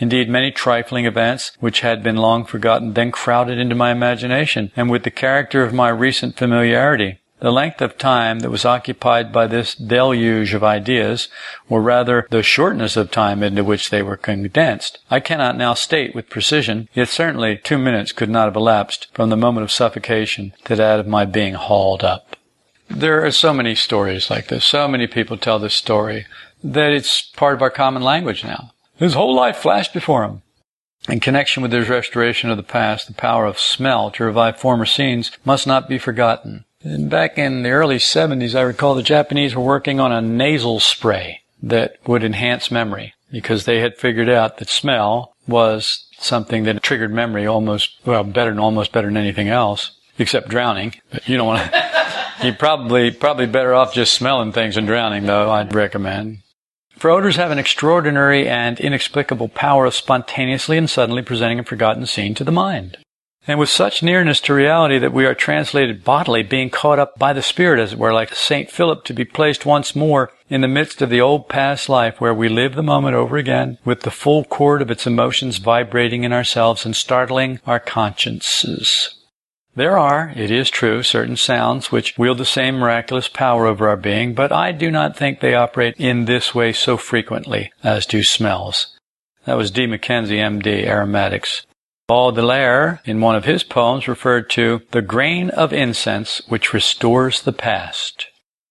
Indeed, 0.00 0.28
many 0.28 0.50
trifling 0.50 1.04
events, 1.04 1.52
which 1.60 1.80
had 1.80 2.02
been 2.02 2.16
long 2.16 2.46
forgotten, 2.46 2.94
then 2.94 3.12
crowded 3.12 3.58
into 3.58 3.74
my 3.74 3.92
imagination, 3.92 4.72
and 4.74 4.90
with 4.90 5.04
the 5.04 5.10
character 5.10 5.62
of 5.62 5.74
my 5.74 5.90
recent 5.90 6.36
familiarity. 6.36 7.18
The 7.40 7.50
length 7.50 7.80
of 7.80 7.96
time 7.96 8.40
that 8.40 8.50
was 8.50 8.66
occupied 8.66 9.32
by 9.32 9.46
this 9.46 9.74
deluge 9.74 10.52
of 10.52 10.64
ideas, 10.64 11.28
or 11.70 11.80
rather 11.80 12.26
the 12.30 12.42
shortness 12.42 12.96
of 12.96 13.10
time 13.10 13.42
into 13.42 13.64
which 13.64 13.88
they 13.90 14.02
were 14.02 14.16
condensed, 14.16 14.98
I 15.10 15.20
cannot 15.20 15.56
now 15.56 15.74
state 15.74 16.14
with 16.14 16.28
precision, 16.28 16.88
yet 16.92 17.08
certainly 17.08 17.56
two 17.56 17.78
minutes 17.78 18.12
could 18.12 18.28
not 18.28 18.46
have 18.46 18.56
elapsed 18.56 19.08
from 19.14 19.30
the 19.30 19.36
moment 19.36 19.64
of 19.64 19.70
suffocation 19.70 20.52
to 20.64 20.76
that 20.76 21.00
of 21.00 21.06
my 21.06 21.24
being 21.24 21.54
hauled 21.54 22.04
up. 22.04 22.36
There 22.88 23.24
are 23.24 23.30
so 23.30 23.54
many 23.54 23.74
stories 23.74 24.30
like 24.30 24.48
this, 24.48 24.64
so 24.64 24.88
many 24.88 25.06
people 25.06 25.38
tell 25.38 25.58
this 25.58 25.74
story, 25.74 26.26
that 26.62 26.92
it's 26.92 27.22
part 27.22 27.54
of 27.54 27.62
our 27.62 27.70
common 27.70 28.02
language 28.02 28.44
now. 28.44 28.72
His 29.00 29.14
whole 29.14 29.34
life 29.34 29.56
flashed 29.56 29.94
before 29.94 30.24
him. 30.24 30.42
In 31.08 31.20
connection 31.20 31.62
with 31.62 31.72
his 31.72 31.88
restoration 31.88 32.50
of 32.50 32.58
the 32.58 32.62
past, 32.62 33.06
the 33.06 33.14
power 33.14 33.46
of 33.46 33.58
smell 33.58 34.10
to 34.12 34.24
revive 34.24 34.58
former 34.58 34.84
scenes 34.84 35.32
must 35.42 35.66
not 35.66 35.88
be 35.88 35.98
forgotten. 35.98 36.66
And 36.82 37.08
back 37.08 37.38
in 37.38 37.62
the 37.62 37.70
early 37.70 37.96
70s, 37.96 38.54
I 38.54 38.60
recall 38.60 38.94
the 38.94 39.02
Japanese 39.02 39.56
were 39.56 39.62
working 39.62 40.00
on 40.00 40.12
a 40.12 40.20
nasal 40.20 40.80
spray 40.80 41.40
that 41.62 41.96
would 42.06 42.22
enhance 42.22 42.70
memory 42.70 43.14
because 43.32 43.64
they 43.64 43.80
had 43.80 43.96
figured 43.96 44.28
out 44.28 44.58
that 44.58 44.68
smell 44.68 45.34
was 45.48 46.06
something 46.18 46.64
that 46.64 46.82
triggered 46.82 47.12
memory 47.12 47.46
almost, 47.46 47.98
well, 48.04 48.22
better 48.22 48.50
than 48.50 48.58
almost 48.58 48.92
better 48.92 49.08
than 49.08 49.16
anything 49.16 49.48
else, 49.48 49.92
except 50.18 50.50
drowning. 50.50 50.94
But 51.10 51.26
you 51.26 51.38
don't 51.38 51.46
want 51.46 51.72
to, 51.72 52.24
you're 52.44 52.54
probably, 52.54 53.10
probably 53.10 53.46
better 53.46 53.74
off 53.74 53.94
just 53.94 54.12
smelling 54.12 54.52
things 54.52 54.74
than 54.74 54.84
drowning 54.84 55.24
though, 55.24 55.50
I'd 55.50 55.74
recommend. 55.74 56.42
For 57.00 57.08
odors 57.08 57.36
have 57.36 57.50
an 57.50 57.58
extraordinary 57.58 58.46
and 58.46 58.78
inexplicable 58.78 59.48
power 59.48 59.86
of 59.86 59.94
spontaneously 59.94 60.76
and 60.76 60.88
suddenly 60.88 61.22
presenting 61.22 61.58
a 61.58 61.64
forgotten 61.64 62.04
scene 62.04 62.34
to 62.34 62.44
the 62.44 62.52
mind. 62.52 62.98
And 63.46 63.58
with 63.58 63.70
such 63.70 64.02
nearness 64.02 64.38
to 64.42 64.52
reality 64.52 64.98
that 64.98 65.14
we 65.14 65.24
are 65.24 65.34
translated 65.34 66.04
bodily, 66.04 66.42
being 66.42 66.68
caught 66.68 66.98
up 66.98 67.18
by 67.18 67.32
the 67.32 67.40
Spirit, 67.40 67.80
as 67.80 67.94
it 67.94 67.98
were, 67.98 68.12
like 68.12 68.34
St. 68.34 68.70
Philip, 68.70 69.04
to 69.04 69.14
be 69.14 69.24
placed 69.24 69.64
once 69.64 69.96
more 69.96 70.30
in 70.50 70.60
the 70.60 70.68
midst 70.68 71.00
of 71.00 71.08
the 71.08 71.22
old 71.22 71.48
past 71.48 71.88
life 71.88 72.20
where 72.20 72.34
we 72.34 72.50
live 72.50 72.74
the 72.74 72.82
moment 72.82 73.16
over 73.16 73.38
again 73.38 73.78
with 73.82 74.02
the 74.02 74.10
full 74.10 74.44
chord 74.44 74.82
of 74.82 74.90
its 74.90 75.06
emotions 75.06 75.56
vibrating 75.56 76.24
in 76.24 76.34
ourselves 76.34 76.84
and 76.84 76.94
startling 76.94 77.60
our 77.66 77.80
consciences. 77.80 79.19
There 79.76 79.96
are, 79.96 80.32
it 80.34 80.50
is 80.50 80.68
true, 80.68 81.02
certain 81.02 81.36
sounds 81.36 81.92
which 81.92 82.18
wield 82.18 82.38
the 82.38 82.44
same 82.44 82.76
miraculous 82.78 83.28
power 83.28 83.66
over 83.66 83.88
our 83.88 83.96
being, 83.96 84.34
but 84.34 84.50
I 84.50 84.72
do 84.72 84.90
not 84.90 85.16
think 85.16 85.40
they 85.40 85.54
operate 85.54 85.94
in 85.96 86.24
this 86.24 86.54
way 86.54 86.72
so 86.72 86.96
frequently 86.96 87.72
as 87.84 88.04
do 88.04 88.24
smells. 88.24 88.98
That 89.44 89.56
was 89.56 89.70
D. 89.70 89.86
Mackenzie, 89.86 90.40
M.D., 90.40 90.86
Aromatics. 90.86 91.66
Baudelaire, 92.08 93.00
in 93.04 93.20
one 93.20 93.36
of 93.36 93.44
his 93.44 93.62
poems, 93.62 94.08
referred 94.08 94.50
to 94.50 94.82
the 94.90 95.02
grain 95.02 95.50
of 95.50 95.72
incense 95.72 96.42
which 96.48 96.72
restores 96.72 97.42
the 97.42 97.52
past. 97.52 98.26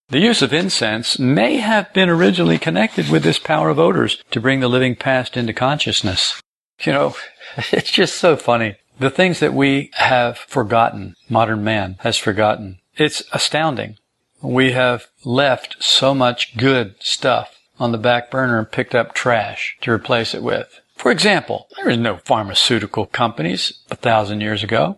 The 0.10 0.20
use 0.20 0.42
of 0.42 0.54
incense 0.54 1.18
may 1.18 1.58
have 1.58 1.94
been 1.94 2.10
originally 2.10 2.58
connected 2.58 3.10
with 3.10 3.24
this 3.24 3.40
power 3.40 3.70
of 3.70 3.80
odors 3.80 4.22
to 4.32 4.42
bring 4.42 4.60
the 4.60 4.68
living 4.68 4.96
past 4.96 5.38
into 5.38 5.54
consciousness. 5.54 6.42
You 6.82 6.92
know, 6.92 7.16
it's 7.72 7.92
just 7.92 8.18
so 8.18 8.36
funny. 8.36 8.76
The 9.00 9.10
things 9.10 9.40
that 9.40 9.54
we 9.54 9.92
have 9.94 10.38
forgotten, 10.38 11.16
modern 11.30 11.64
man 11.64 11.96
has 12.02 12.18
forgotten. 12.18 12.80
It's 12.98 13.24
astounding. 13.32 13.98
We 14.42 14.74
have 14.74 15.08
left 15.24 15.78
so 15.80 16.14
much 16.14 16.58
good 16.58 16.96
stuff 17.00 17.60
on 17.80 17.94
the 17.94 17.98
back 17.98 18.30
burner 18.30 18.60
and 18.60 18.70
picked 18.70 18.94
up 18.94 19.14
trash 19.14 19.78
to 19.82 19.92
replace 19.92 20.34
it 20.34 20.44
with. 20.44 20.82
For 20.98 21.12
example, 21.12 21.68
there 21.78 21.86
was 21.86 21.98
no 21.98 22.18
pharmaceutical 22.18 23.06
companies 23.06 23.72
a 23.90 23.96
thousand 23.96 24.42
years 24.42 24.64
ago. 24.64 24.98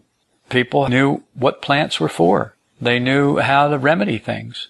People 0.49 0.89
knew 0.89 1.23
what 1.35 1.61
plants 1.61 1.99
were 1.99 2.09
for. 2.09 2.55
They 2.81 2.97
knew 2.97 3.37
how 3.37 3.67
to 3.67 3.77
remedy 3.77 4.17
things. 4.17 4.69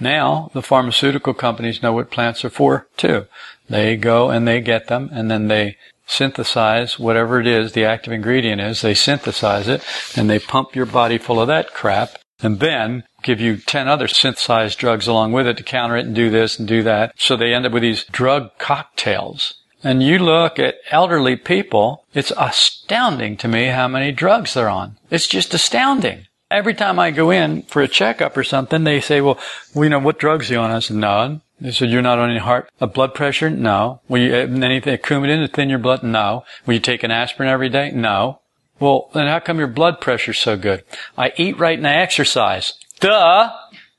Now, 0.00 0.50
the 0.54 0.62
pharmaceutical 0.62 1.34
companies 1.34 1.82
know 1.82 1.92
what 1.92 2.10
plants 2.10 2.42
are 2.42 2.50
for 2.50 2.88
too. 2.96 3.26
They 3.68 3.96
go 3.96 4.30
and 4.30 4.48
they 4.48 4.62
get 4.62 4.88
them 4.88 5.10
and 5.12 5.30
then 5.30 5.48
they 5.48 5.76
synthesize 6.12 6.98
whatever 6.98 7.40
it 7.40 7.46
is 7.46 7.72
the 7.72 7.84
active 7.84 8.12
ingredient 8.12 8.60
is. 8.60 8.82
They 8.82 8.94
synthesize 8.94 9.68
it 9.68 9.84
and 10.16 10.28
they 10.28 10.38
pump 10.38 10.76
your 10.76 10.86
body 10.86 11.18
full 11.18 11.40
of 11.40 11.48
that 11.48 11.72
crap 11.72 12.18
and 12.42 12.60
then 12.60 13.04
give 13.22 13.40
you 13.40 13.56
10 13.56 13.88
other 13.88 14.08
synthesized 14.08 14.78
drugs 14.78 15.06
along 15.06 15.32
with 15.32 15.46
it 15.46 15.56
to 15.56 15.62
counter 15.62 15.96
it 15.96 16.06
and 16.06 16.14
do 16.14 16.30
this 16.30 16.58
and 16.58 16.66
do 16.66 16.82
that. 16.82 17.14
So 17.16 17.36
they 17.36 17.54
end 17.54 17.66
up 17.66 17.72
with 17.72 17.82
these 17.82 18.04
drug 18.04 18.58
cocktails. 18.58 19.54
And 19.84 20.02
you 20.02 20.18
look 20.18 20.58
at 20.58 20.76
elderly 20.90 21.36
people, 21.36 22.04
it's 22.14 22.32
astounding 22.36 23.36
to 23.38 23.48
me 23.48 23.66
how 23.66 23.88
many 23.88 24.12
drugs 24.12 24.54
they're 24.54 24.68
on. 24.68 24.98
It's 25.10 25.26
just 25.26 25.54
astounding. 25.54 26.26
Every 26.50 26.74
time 26.74 26.98
I 26.98 27.10
go 27.10 27.30
in 27.30 27.62
for 27.62 27.82
a 27.82 27.88
checkup 27.88 28.36
or 28.36 28.44
something, 28.44 28.84
they 28.84 29.00
say, 29.00 29.20
well, 29.20 29.38
you 29.74 29.88
know, 29.88 29.98
what 29.98 30.18
drugs 30.18 30.50
are 30.50 30.54
you 30.54 30.60
on? 30.60 30.70
I 30.70 30.80
said, 30.80 30.96
none. 30.96 31.40
They 31.62 31.70
said, 31.70 31.90
you're 31.90 32.02
not 32.02 32.18
on 32.18 32.28
any 32.28 32.40
heart, 32.40 32.68
a 32.80 32.88
blood 32.88 33.14
pressure? 33.14 33.48
No. 33.48 34.00
Will 34.08 34.20
you, 34.20 34.32
have 34.32 34.52
anything, 34.52 34.98
Coumadin 34.98 35.46
to 35.46 35.48
thin 35.48 35.70
your 35.70 35.78
blood? 35.78 36.02
No. 36.02 36.42
Will 36.66 36.74
you 36.74 36.80
take 36.80 37.04
an 37.04 37.12
aspirin 37.12 37.48
every 37.48 37.68
day? 37.68 37.92
No. 37.92 38.40
Well, 38.80 39.10
then 39.14 39.28
how 39.28 39.38
come 39.38 39.60
your 39.60 39.68
blood 39.68 40.00
pressure's 40.00 40.40
so 40.40 40.56
good? 40.56 40.82
I 41.16 41.32
eat 41.36 41.60
right 41.60 41.78
and 41.78 41.86
I 41.86 41.94
exercise. 41.94 42.72
Duh! 42.98 43.52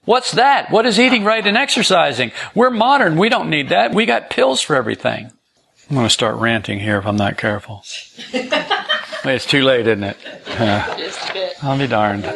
What's 0.03 0.33
that? 0.33 0.71
What 0.71 0.85
is 0.85 0.99
eating 0.99 1.23
right 1.23 1.47
and 1.47 1.55
exercising? 1.55 2.33
We're 2.53 2.69
modern. 2.69 3.15
We 3.17 3.29
don't 3.29 3.49
need 3.49 3.69
that. 3.69 3.93
We 3.93 4.05
got 4.05 4.29
pills 4.29 4.59
for 4.59 4.75
everything. 4.75 5.31
I'm 5.89 5.95
going 5.95 6.05
to 6.05 6.13
start 6.13 6.35
ranting 6.35 6.81
here 6.81 6.97
if 6.97 7.07
I'm 7.07 7.15
not 7.15 7.37
careful. 7.37 7.85
it's 8.33 9.45
too 9.45 9.63
late, 9.63 9.87
isn't 9.87 10.03
it? 10.03 10.17
Uh, 10.47 11.09
I'll 11.61 11.77
be 11.77 11.87
darned. 11.87 12.29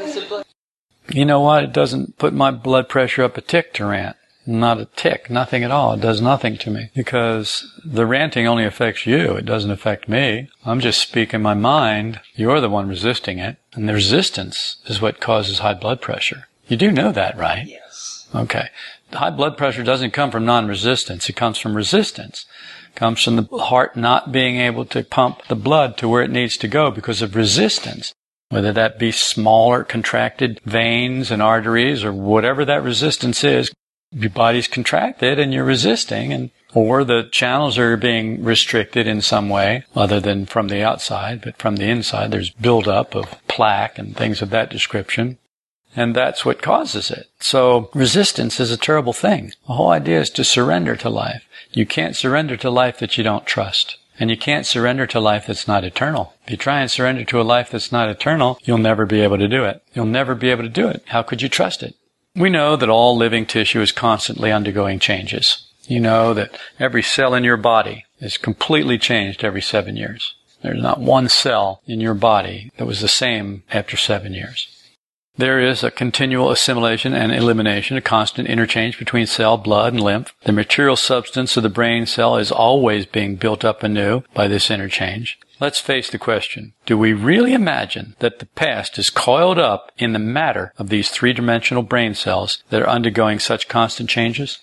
You 1.10 1.26
know 1.26 1.42
what? 1.42 1.66
It 1.66 1.74
doesn't 1.74 2.18
put 2.18 2.34
my 2.34 2.52
blood 2.52 2.88
pressure 2.88 3.24
up 3.24 3.36
a 3.36 3.42
tick 3.42 3.74
to 3.74 3.86
rant. 3.86 4.16
Not 4.50 4.80
a 4.80 4.86
tick, 4.86 5.30
nothing 5.30 5.66
at 5.66 5.72
all. 5.72 5.94
It 5.94 6.00
does 6.00 6.22
nothing 6.22 6.58
to 6.60 6.72
me 6.72 6.90
because 6.96 7.70
the 7.84 8.06
ranting 8.06 8.48
only 8.48 8.64
affects 8.64 9.06
you. 9.06 9.34
It 9.34 9.46
doesn't 9.46 9.72
affect 9.72 10.08
me. 10.08 10.48
I'm 10.66 10.80
just 10.80 11.02
speaking 11.02 11.42
my 11.42 11.54
mind. 11.54 12.22
You're 12.34 12.62
the 12.62 12.70
one 12.70 12.88
resisting 12.88 13.40
it. 13.40 13.58
And 13.74 13.90
the 13.90 13.94
resistance 13.94 14.78
is 14.86 15.02
what 15.02 15.20
causes 15.20 15.60
high 15.60 15.74
blood 15.74 16.00
pressure. 16.00 16.48
You 16.68 16.78
do 16.78 16.92
know 16.92 17.12
that, 17.12 17.38
right? 17.38 17.68
Yes. 17.68 18.28
Okay. 18.34 18.70
High 19.12 19.32
blood 19.32 19.58
pressure 19.58 19.84
doesn't 19.84 20.12
come 20.12 20.32
from 20.32 20.46
non-resistance. 20.46 21.30
It 21.30 21.36
comes 21.36 21.58
from 21.58 21.76
resistance. 21.76 22.46
It 22.88 22.96
comes 22.96 23.22
from 23.22 23.36
the 23.36 23.58
heart 23.58 23.98
not 23.98 24.32
being 24.32 24.58
able 24.58 24.86
to 24.86 25.04
pump 25.04 25.42
the 25.50 25.56
blood 25.56 25.98
to 25.98 26.08
where 26.08 26.24
it 26.24 26.32
needs 26.32 26.56
to 26.58 26.70
go 26.70 26.90
because 26.90 27.22
of 27.22 27.36
resistance. 27.36 28.14
Whether 28.50 28.72
that 28.72 28.98
be 28.98 29.12
smaller 29.12 29.84
contracted 29.84 30.62
veins 30.64 31.32
and 31.32 31.42
arteries 31.42 32.06
or 32.06 32.14
whatever 32.14 32.64
that 32.64 32.82
resistance 32.82 33.44
is, 33.44 33.72
your 34.12 34.30
body's 34.30 34.68
contracted 34.68 35.40
and 35.40 35.54
you're 35.54 35.64
resisting 35.64 36.32
and 36.32 36.50
or 36.74 37.04
the 37.04 37.28
channels 37.32 37.78
are 37.78 37.98
being 37.98 38.44
restricted 38.44 39.08
in 39.08 39.22
some 39.22 39.50
way 39.50 39.84
other 39.96 40.20
than 40.20 40.46
from 40.46 40.68
the 40.68 40.82
outside 40.82 41.42
but 41.42 41.58
from 41.58 41.76
the 41.76 41.90
inside 41.90 42.32
there's 42.32 42.52
buildup 42.52 43.16
of 43.16 43.36
plaque 43.48 43.98
and 43.98 44.16
things 44.16 44.42
of 44.42 44.50
that 44.50 44.70
description 44.70 45.38
and 45.96 46.16
that's 46.16 46.46
what 46.46 46.62
causes 46.62 47.12
it 47.12 47.28
so 47.40 47.90
resistance 47.94 48.60
is 48.60 48.72
a 48.72 48.78
terrible 48.78 49.14
thing 49.14 49.52
the 49.68 49.74
whole 49.74 49.90
idea 49.90 50.20
is 50.20 50.30
to 50.30 50.44
surrender 50.44 50.96
to 50.96 51.10
life 51.10 51.48
you 51.72 51.86
can't 51.86 52.16
surrender 52.16 52.56
to 52.56 52.70
life 52.70 53.00
that 53.00 53.18
you 53.18 53.24
don't 53.24 53.46
trust 53.46 53.98
and 54.20 54.30
you 54.30 54.38
can't 54.38 54.66
surrender 54.66 55.06
to 55.08 55.20
life 55.20 55.48
that's 55.48 55.68
not 55.68 55.84
eternal. 55.84 56.34
If 56.46 56.52
you 56.52 56.58
try 56.58 56.82
and 56.82 56.90
surrender 56.90 57.24
to 57.26 57.42
a 57.42 57.44
life 57.44 57.70
that's 57.70 57.92
not 57.92 58.10
eternal, 58.10 58.60
you'll 58.64 58.80
never 58.80 59.06
be 59.06 59.22
able 59.22 59.38
to 59.38 59.48
do 59.48 59.64
it. 59.64 59.84
You'll 59.94 60.06
never 60.06 60.34
be 60.34 60.50
able 60.50 60.64
to 60.64 60.70
do 60.70 60.88
it. 60.88 61.04
How 61.08 61.22
could 61.22 61.42
you 61.42 61.50
trust 61.50 61.84
it? 61.84 61.96
We 62.38 62.52
know 62.52 62.76
that 62.76 62.88
all 62.88 63.18
living 63.18 63.48
tissue 63.48 63.82
is 63.82 63.92
constantly 63.92 64.52
undergoing 64.52 65.00
changes. 65.00 65.68
You 65.88 66.00
know 66.00 66.36
that 66.36 66.56
every 66.80 67.02
cell 67.02 67.34
in 67.34 67.44
your 67.44 67.58
body 67.58 68.06
is 68.20 68.38
completely 68.38 69.00
changed 69.00 69.44
every 69.44 69.62
seven 69.62 69.98
years. 69.98 70.36
There's 70.62 70.82
not 70.82 71.00
one 71.00 71.30
cell 71.30 71.82
in 71.88 72.00
your 72.00 72.14
body 72.14 72.72
that 72.78 72.86
was 72.86 73.02
the 73.02 73.08
same 73.08 73.64
after 73.72 73.98
seven 73.98 74.36
years. 74.36 74.68
There 75.38 75.60
is 75.60 75.84
a 75.84 75.92
continual 75.92 76.50
assimilation 76.50 77.14
and 77.14 77.32
elimination, 77.32 77.96
a 77.96 78.02
constant 78.02 78.48
interchange 78.48 78.98
between 78.98 79.28
cell, 79.28 79.56
blood, 79.56 79.94
and 79.94 80.02
lymph. 80.02 80.34
The 80.46 80.52
material 80.52 80.96
substance 80.96 81.56
of 81.56 81.62
the 81.62 81.70
brain 81.70 82.08
cell 82.08 82.38
is 82.38 82.52
always 82.52 83.06
being 83.06 83.36
built 83.36 83.64
up 83.64 83.84
anew 83.84 84.24
by 84.34 84.48
this 84.48 84.72
interchange. 84.72 85.38
Let's 85.60 85.80
face 85.80 86.10
the 86.10 86.18
question. 86.18 86.74
Do 86.88 86.98
we 86.98 87.14
really 87.14 87.54
imagine 87.54 88.16
that 88.18 88.40
the 88.40 88.48
past 88.48 88.98
is 88.98 89.12
coiled 89.12 89.60
up 89.60 89.92
in 90.00 90.14
the 90.14 90.20
matter 90.20 90.74
of 90.80 90.90
these 90.90 91.12
three-dimensional 91.12 91.84
brain 91.84 92.16
cells 92.16 92.64
that 92.70 92.82
are 92.82 92.90
undergoing 92.90 93.38
such 93.38 93.68
constant 93.68 94.10
changes? 94.10 94.58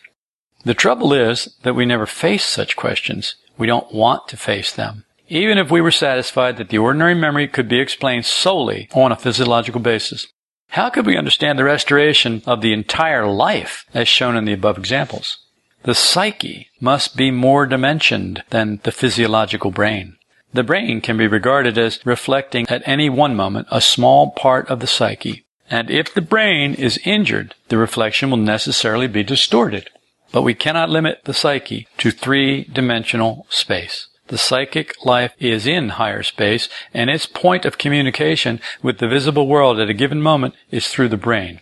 The 0.64 0.74
trouble 0.74 1.12
is 1.12 1.56
that 1.62 1.74
we 1.74 1.86
never 1.86 2.06
face 2.06 2.44
such 2.44 2.74
questions. 2.74 3.36
We 3.56 3.68
don't 3.68 3.94
want 3.94 4.26
to 4.28 4.36
face 4.36 4.72
them. 4.72 5.04
Even 5.28 5.56
if 5.56 5.70
we 5.70 5.80
were 5.80 5.90
satisfied 5.90 6.56
that 6.56 6.68
the 6.68 6.78
ordinary 6.78 7.14
memory 7.14 7.48
could 7.48 7.68
be 7.68 7.80
explained 7.80 8.26
solely 8.26 8.88
on 8.92 9.12
a 9.12 9.16
physiological 9.16 9.80
basis. 9.80 10.26
How 10.68 10.90
could 10.90 11.06
we 11.06 11.16
understand 11.16 11.58
the 11.58 11.64
restoration 11.64 12.42
of 12.46 12.60
the 12.60 12.72
entire 12.72 13.26
life 13.26 13.84
as 13.94 14.08
shown 14.08 14.36
in 14.36 14.44
the 14.44 14.52
above 14.52 14.76
examples? 14.78 15.38
The 15.84 15.94
psyche 15.94 16.68
must 16.80 17.16
be 17.16 17.30
more 17.30 17.66
dimensioned 17.66 18.42
than 18.50 18.80
the 18.82 18.92
physiological 18.92 19.70
brain. 19.70 20.16
The 20.52 20.62
brain 20.62 21.00
can 21.00 21.16
be 21.16 21.26
regarded 21.26 21.76
as 21.76 22.04
reflecting 22.06 22.66
at 22.68 22.82
any 22.86 23.10
one 23.10 23.34
moment 23.34 23.68
a 23.70 23.80
small 23.80 24.30
part 24.30 24.68
of 24.68 24.80
the 24.80 24.86
psyche. 24.86 25.44
And 25.68 25.90
if 25.90 26.14
the 26.14 26.20
brain 26.20 26.74
is 26.74 27.00
injured, 27.04 27.54
the 27.68 27.78
reflection 27.78 28.30
will 28.30 28.38
necessarily 28.38 29.08
be 29.08 29.22
distorted. 29.22 29.90
But 30.32 30.42
we 30.42 30.54
cannot 30.54 30.90
limit 30.90 31.20
the 31.24 31.34
psyche 31.34 31.86
to 31.98 32.10
three 32.10 32.64
dimensional 32.64 33.46
space. 33.50 34.08
The 34.28 34.38
psychic 34.38 34.94
life 35.04 35.32
is 35.38 35.66
in 35.66 35.90
higher 35.90 36.22
space, 36.22 36.68
and 36.94 37.10
its 37.10 37.26
point 37.26 37.64
of 37.64 37.78
communication 37.78 38.60
with 38.82 38.98
the 38.98 39.08
visible 39.08 39.46
world 39.46 39.78
at 39.78 39.90
a 39.90 39.94
given 39.94 40.22
moment 40.22 40.54
is 40.70 40.88
through 40.88 41.08
the 41.08 41.16
brain. 41.16 41.60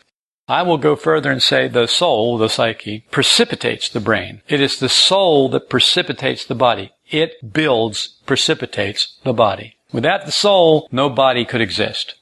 I 0.49 0.63
will 0.63 0.79
go 0.79 0.97
further 0.97 1.31
and 1.31 1.43
say 1.43 1.69
the 1.69 1.87
soul, 1.87 2.39
the 2.39 2.49
psyche, 2.49 3.05
precipitates 3.11 3.89
the 3.89 4.01
brain. 4.01 4.43
It 4.49 4.61
is 4.61 4.79
the 4.79 4.89
soul 4.89 5.49
that 5.51 5.71
precipitates 5.71 6.45
the 6.45 6.55
body. 6.55 6.93
It 7.11 7.53
builds, 7.53 8.19
precipitates 8.27 9.19
the 9.25 9.33
body. 9.33 9.77
Without 9.93 10.27
the 10.27 10.33
soul, 10.33 10.89
no 10.93 11.09
body 11.09 11.45
could 11.45 11.61
exist. 11.61 12.15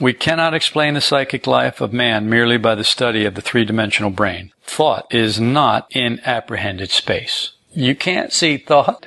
We 0.00 0.12
cannot 0.12 0.54
explain 0.54 0.94
the 0.94 1.00
psychic 1.00 1.46
life 1.46 1.80
of 1.80 1.92
man 1.92 2.28
merely 2.30 2.56
by 2.56 2.76
the 2.76 2.84
study 2.84 3.24
of 3.24 3.34
the 3.34 3.42
three-dimensional 3.42 4.10
brain. 4.10 4.52
Thought 4.62 5.12
is 5.12 5.40
not 5.40 5.88
in 5.90 6.20
apprehended 6.24 6.90
space. 6.90 7.52
You 7.74 7.96
can't 7.96 8.32
see 8.32 8.56
thought 8.58 9.06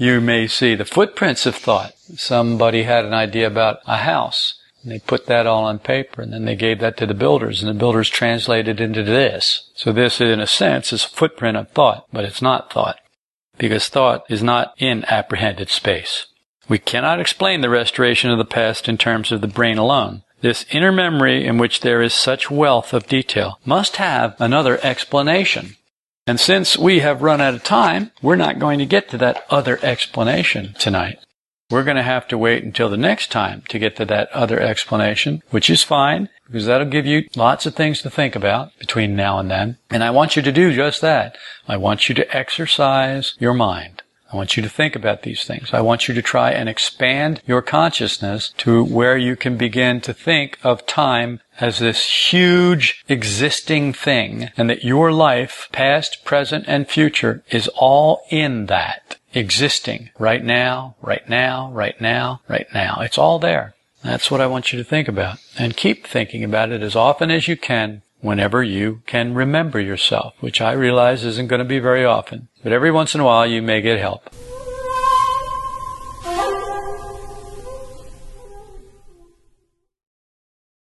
you 0.00 0.18
may 0.18 0.46
see 0.46 0.74
the 0.74 0.86
footprints 0.86 1.44
of 1.44 1.54
thought. 1.54 1.92
Somebody 2.16 2.84
had 2.84 3.04
an 3.04 3.12
idea 3.12 3.46
about 3.46 3.80
a 3.86 3.98
house. 3.98 4.54
And 4.82 4.90
they 4.90 4.98
put 4.98 5.26
that 5.26 5.46
all 5.46 5.64
on 5.64 5.78
paper 5.78 6.22
and 6.22 6.32
then 6.32 6.46
they 6.46 6.56
gave 6.56 6.78
that 6.78 6.96
to 6.96 7.06
the 7.06 7.12
builders 7.12 7.62
and 7.62 7.68
the 7.68 7.78
builders 7.78 8.08
translated 8.08 8.80
into 8.80 9.02
this. 9.02 9.70
So 9.74 9.92
this, 9.92 10.18
in 10.18 10.40
a 10.40 10.46
sense, 10.46 10.94
is 10.94 11.04
a 11.04 11.08
footprint 11.08 11.58
of 11.58 11.70
thought, 11.72 12.06
but 12.14 12.24
it's 12.24 12.40
not 12.40 12.72
thought. 12.72 12.98
Because 13.58 13.90
thought 13.90 14.24
is 14.30 14.42
not 14.42 14.72
in 14.78 15.04
apprehended 15.04 15.68
space. 15.68 16.28
We 16.66 16.78
cannot 16.78 17.20
explain 17.20 17.60
the 17.60 17.68
restoration 17.68 18.30
of 18.30 18.38
the 18.38 18.46
past 18.46 18.88
in 18.88 18.96
terms 18.96 19.30
of 19.30 19.42
the 19.42 19.48
brain 19.48 19.76
alone. 19.76 20.22
This 20.40 20.64
inner 20.70 20.92
memory 20.92 21.46
in 21.46 21.58
which 21.58 21.80
there 21.80 22.00
is 22.00 22.14
such 22.14 22.50
wealth 22.50 22.94
of 22.94 23.06
detail 23.06 23.60
must 23.66 23.96
have 23.96 24.34
another 24.40 24.80
explanation. 24.82 25.76
And 26.30 26.38
since 26.38 26.78
we 26.78 27.00
have 27.00 27.22
run 27.22 27.40
out 27.40 27.54
of 27.54 27.64
time, 27.64 28.12
we're 28.22 28.36
not 28.36 28.60
going 28.60 28.78
to 28.78 28.86
get 28.86 29.08
to 29.08 29.18
that 29.18 29.44
other 29.50 29.80
explanation 29.82 30.76
tonight. 30.78 31.18
We're 31.72 31.82
going 31.82 31.96
to 31.96 32.04
have 32.04 32.28
to 32.28 32.38
wait 32.38 32.62
until 32.62 32.88
the 32.88 32.96
next 32.96 33.32
time 33.32 33.64
to 33.68 33.80
get 33.80 33.96
to 33.96 34.04
that 34.04 34.30
other 34.30 34.60
explanation, 34.60 35.42
which 35.50 35.68
is 35.68 35.82
fine 35.82 36.28
because 36.46 36.66
that'll 36.66 36.86
give 36.86 37.04
you 37.04 37.24
lots 37.34 37.66
of 37.66 37.74
things 37.74 38.00
to 38.02 38.10
think 38.10 38.36
about 38.36 38.78
between 38.78 39.16
now 39.16 39.40
and 39.40 39.50
then. 39.50 39.78
And 39.90 40.04
I 40.04 40.10
want 40.12 40.36
you 40.36 40.42
to 40.42 40.52
do 40.52 40.72
just 40.72 41.00
that. 41.00 41.36
I 41.66 41.76
want 41.76 42.08
you 42.08 42.14
to 42.14 42.36
exercise 42.36 43.34
your 43.40 43.54
mind. 43.54 43.99
I 44.32 44.36
want 44.36 44.56
you 44.56 44.62
to 44.62 44.68
think 44.68 44.94
about 44.94 45.22
these 45.22 45.44
things. 45.44 45.70
I 45.72 45.80
want 45.80 46.06
you 46.06 46.14
to 46.14 46.22
try 46.22 46.52
and 46.52 46.68
expand 46.68 47.42
your 47.46 47.62
consciousness 47.62 48.54
to 48.58 48.84
where 48.84 49.16
you 49.16 49.34
can 49.34 49.56
begin 49.56 50.00
to 50.02 50.14
think 50.14 50.58
of 50.62 50.86
time 50.86 51.40
as 51.60 51.78
this 51.78 52.32
huge 52.32 53.04
existing 53.08 53.92
thing 53.92 54.50
and 54.56 54.70
that 54.70 54.84
your 54.84 55.12
life, 55.12 55.68
past, 55.72 56.24
present, 56.24 56.64
and 56.68 56.88
future 56.88 57.42
is 57.50 57.68
all 57.74 58.22
in 58.30 58.66
that 58.66 59.16
existing 59.34 60.10
right 60.18 60.44
now, 60.44 60.94
right 61.02 61.28
now, 61.28 61.70
right 61.72 62.00
now, 62.00 62.40
right 62.48 62.66
now. 62.72 62.98
It's 63.00 63.18
all 63.18 63.38
there. 63.38 63.74
That's 64.02 64.30
what 64.30 64.40
I 64.40 64.46
want 64.46 64.72
you 64.72 64.78
to 64.78 64.84
think 64.84 65.08
about 65.08 65.38
and 65.58 65.76
keep 65.76 66.06
thinking 66.06 66.42
about 66.44 66.70
it 66.70 66.82
as 66.82 66.96
often 66.96 67.30
as 67.30 67.48
you 67.48 67.56
can 67.56 68.02
whenever 68.20 68.62
you 68.62 69.02
can 69.06 69.34
remember 69.34 69.80
yourself, 69.80 70.34
which 70.40 70.60
I 70.60 70.72
realize 70.72 71.24
isn't 71.24 71.48
going 71.48 71.58
to 71.58 71.64
be 71.64 71.78
very 71.78 72.04
often. 72.04 72.48
But 72.62 72.72
every 72.72 72.90
once 72.90 73.14
in 73.14 73.20
a 73.20 73.24
while 73.24 73.46
you 73.46 73.62
may 73.62 73.80
get 73.80 73.98
help. 73.98 74.30